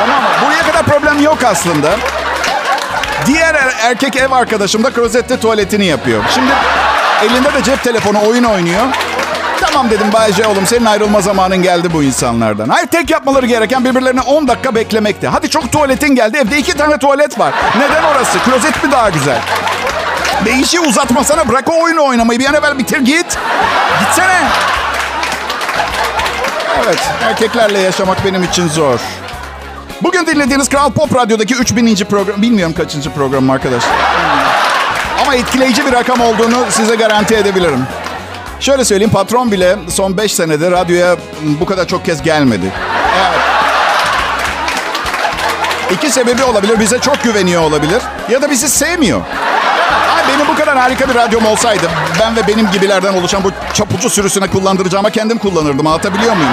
Tamam 0.00 0.22
mı? 0.22 0.28
Buraya 0.46 0.62
kadar 0.62 0.82
problem 0.82 1.22
yok 1.22 1.38
aslında. 1.44 1.90
Diğer 3.32 3.54
er- 3.54 3.74
erkek 3.90 4.16
ev 4.16 4.30
arkadaşım 4.32 4.84
da 4.84 4.90
klozette 4.90 5.40
tuvaletini 5.40 5.84
yapıyor. 5.86 6.24
Şimdi 6.34 6.52
elinde 7.24 7.54
de 7.54 7.62
cep 7.62 7.82
telefonu 7.84 8.18
oyun 8.28 8.44
oynuyor. 8.44 8.86
Tamam 9.60 9.90
dedim 9.90 10.12
Bay 10.12 10.32
J 10.32 10.46
oğlum 10.46 10.66
senin 10.66 10.84
ayrılma 10.84 11.20
zamanın 11.20 11.62
geldi 11.62 11.92
bu 11.92 12.02
insanlardan. 12.02 12.68
Hayır 12.68 12.86
tek 12.86 13.10
yapmaları 13.10 13.46
gereken 13.46 13.84
birbirlerine 13.84 14.20
10 14.20 14.48
dakika 14.48 14.74
beklemekti. 14.74 15.28
Hadi 15.28 15.48
çok 15.50 15.72
tuvaletin 15.72 16.14
geldi 16.14 16.36
evde 16.36 16.58
iki 16.58 16.72
tane 16.76 16.98
tuvalet 16.98 17.38
var. 17.38 17.54
Neden 17.78 18.02
orası? 18.02 18.38
Klozet 18.38 18.84
mi 18.84 18.92
daha 18.92 19.10
güzel? 19.10 19.38
Ve 20.46 20.52
işi 20.52 20.80
uzatmasana 20.80 21.48
bırak 21.48 21.68
o 21.68 21.82
oyunu 21.82 22.04
oynamayı 22.04 22.40
bir 22.40 22.46
an 22.46 22.54
evvel 22.54 22.78
bitir 22.78 23.00
git. 23.00 23.38
Gitsene. 24.00 24.38
Evet 26.84 26.98
erkeklerle 27.24 27.78
yaşamak 27.78 28.24
benim 28.24 28.42
için 28.42 28.68
zor. 28.68 29.00
Bugün 30.02 30.26
dinlediğiniz 30.26 30.68
Kral 30.68 30.90
Pop 30.90 31.14
Radyo'daki 31.14 31.54
3000. 31.54 31.96
program... 31.96 32.42
Bilmiyorum 32.42 32.74
kaçıncı 32.74 33.10
program 33.10 33.50
arkadaşlar. 33.50 33.92
Ama 35.22 35.34
etkileyici 35.34 35.86
bir 35.86 35.92
rakam 35.92 36.20
olduğunu 36.20 36.64
size 36.70 36.96
garanti 36.96 37.34
edebilirim. 37.34 37.86
Şöyle 38.60 38.84
söyleyeyim 38.84 39.12
patron 39.12 39.52
bile 39.52 39.76
son 39.88 40.16
5 40.16 40.34
senede 40.34 40.70
radyoya 40.70 41.16
bu 41.42 41.66
kadar 41.66 41.86
çok 41.86 42.04
kez 42.04 42.22
gelmedi. 42.22 42.72
Evet. 43.20 43.40
İki 45.90 46.10
sebebi 46.10 46.42
olabilir. 46.42 46.80
Bize 46.80 46.98
çok 46.98 47.22
güveniyor 47.22 47.62
olabilir. 47.62 48.02
Ya 48.30 48.42
da 48.42 48.50
bizi 48.50 48.68
sevmiyor. 48.68 49.20
Ay 50.16 50.22
benim 50.28 50.48
bu 50.48 50.54
kadar 50.56 50.78
harika 50.78 51.08
bir 51.08 51.14
radyom 51.14 51.46
olsaydı 51.46 51.90
ben 52.20 52.36
ve 52.36 52.46
benim 52.48 52.70
gibilerden 52.70 53.12
oluşan 53.14 53.44
bu 53.44 53.50
çapucu 53.74 54.10
sürüsüne 54.10 54.46
kullandıracağıma 54.46 55.10
kendim 55.10 55.38
kullanırdım. 55.38 55.86
Anlatabiliyor 55.86 56.36
muyum? 56.36 56.52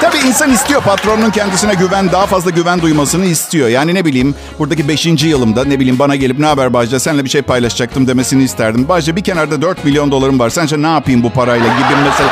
Tabii 0.00 0.18
insan 0.18 0.50
istiyor 0.50 0.82
patronunun 0.82 1.30
kendisine 1.30 1.74
güven, 1.74 2.12
daha 2.12 2.26
fazla 2.26 2.50
güven 2.50 2.82
duymasını 2.82 3.26
istiyor. 3.26 3.68
Yani 3.68 3.94
ne 3.94 4.04
bileyim 4.04 4.34
buradaki 4.58 4.88
5. 4.88 5.06
yılımda 5.06 5.64
ne 5.64 5.80
bileyim 5.80 5.98
bana 5.98 6.16
gelip 6.16 6.38
ne 6.38 6.46
haber 6.46 6.72
Bajca 6.72 7.00
seninle 7.00 7.24
bir 7.24 7.30
şey 7.30 7.42
paylaşacaktım 7.42 8.08
demesini 8.08 8.42
isterdim. 8.42 8.88
Bajca 8.88 9.16
bir 9.16 9.24
kenarda 9.24 9.62
4 9.62 9.84
milyon 9.84 10.10
dolarım 10.10 10.38
var. 10.38 10.50
Sence 10.50 10.82
ne 10.82 10.86
yapayım 10.92 11.22
bu 11.22 11.30
parayla 11.30 11.66
gibi 11.66 12.00
mesela. 12.04 12.28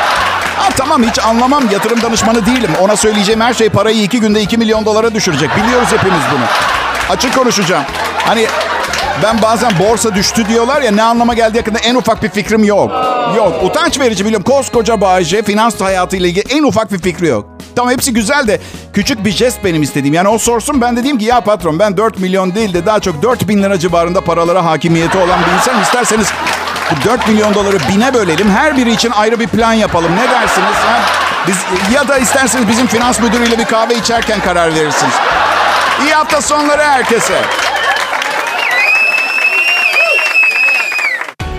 Ha, 0.57 0.69
tamam 0.77 1.03
hiç 1.03 1.19
anlamam 1.19 1.65
yatırım 1.73 2.03
danışmanı 2.03 2.47
değilim. 2.47 2.71
Ona 2.81 2.97
söyleyeceğim 2.97 3.41
her 3.41 3.55
şey 3.55 3.69
parayı 3.69 4.03
2 4.03 4.21
günde 4.21 4.43
2 4.43 4.59
milyon 4.59 4.85
dolara 4.85 5.15
düşürecek. 5.15 5.51
Biliyoruz 5.57 5.89
hepimiz 5.91 6.23
bunu. 6.33 6.45
Açık 7.11 7.35
konuşacağım. 7.35 7.85
Hani 8.27 8.47
ben 9.23 9.43
bazen 9.43 9.73
borsa 9.79 10.15
düştü 10.15 10.49
diyorlar 10.49 10.83
ya 10.83 10.91
ne 10.91 11.03
anlama 11.03 11.35
geldiği 11.35 11.59
hakkında 11.59 11.79
en 11.79 11.95
ufak 11.95 12.23
bir 12.23 12.29
fikrim 12.29 12.65
yok. 12.65 12.91
Yok. 13.37 13.63
Utanç 13.63 14.01
verici 14.01 14.25
biliyorum. 14.25 14.45
Koskoca 14.45 15.01
Bayece 15.01 15.43
finans 15.43 15.81
hayatıyla 15.81 16.29
ilgili 16.29 16.45
en 16.51 16.63
ufak 16.63 16.93
bir 16.93 16.99
fikri 16.99 17.27
yok. 17.27 17.47
Tamam 17.77 17.93
hepsi 17.93 18.15
güzel 18.15 18.47
de 18.47 18.61
küçük 18.93 19.25
bir 19.25 19.31
jest 19.31 19.65
benim 19.65 19.83
istediğim. 19.83 20.15
Yani 20.15 20.29
o 20.29 20.39
sorsun 20.39 20.81
ben 20.81 20.97
dediğim 20.97 21.19
ki 21.19 21.25
ya 21.25 21.41
patron 21.41 21.79
ben 21.79 21.97
4 21.97 22.19
milyon 22.19 22.55
değil 22.55 22.75
de 22.75 22.87
daha 22.87 23.01
çok 23.01 23.23
4 23.23 23.49
bin 23.49 23.63
lira 23.63 23.79
civarında 23.79 24.21
paralara 24.21 24.65
hakimiyeti 24.65 25.19
olan 25.19 25.39
bir 25.47 25.53
insan. 25.59 25.83
İsterseniz 25.83 26.33
bu 26.91 27.09
4 27.09 27.29
milyon 27.29 27.55
doları 27.55 27.77
bine 27.89 28.15
bölelim. 28.15 28.51
Her 28.51 28.77
biri 28.77 28.93
için 28.93 29.11
ayrı 29.11 29.41
bir 29.41 29.47
plan 29.47 29.73
yapalım. 29.73 30.17
Ne 30.17 30.31
dersiniz? 30.31 30.77
Ha? 30.87 31.01
Biz, 31.49 31.57
ya 31.95 32.09
da 32.09 32.19
isterseniz 32.19 32.69
bizim 32.69 32.87
finans 32.87 33.21
müdürüyle 33.21 33.59
bir 33.59 33.65
kahve 33.65 33.95
içerken 33.95 34.41
karar 34.41 34.75
verirsiniz. 34.75 35.15
İyi 36.03 36.15
hafta 36.15 36.41
sonları 36.43 36.83
herkese. 36.83 37.43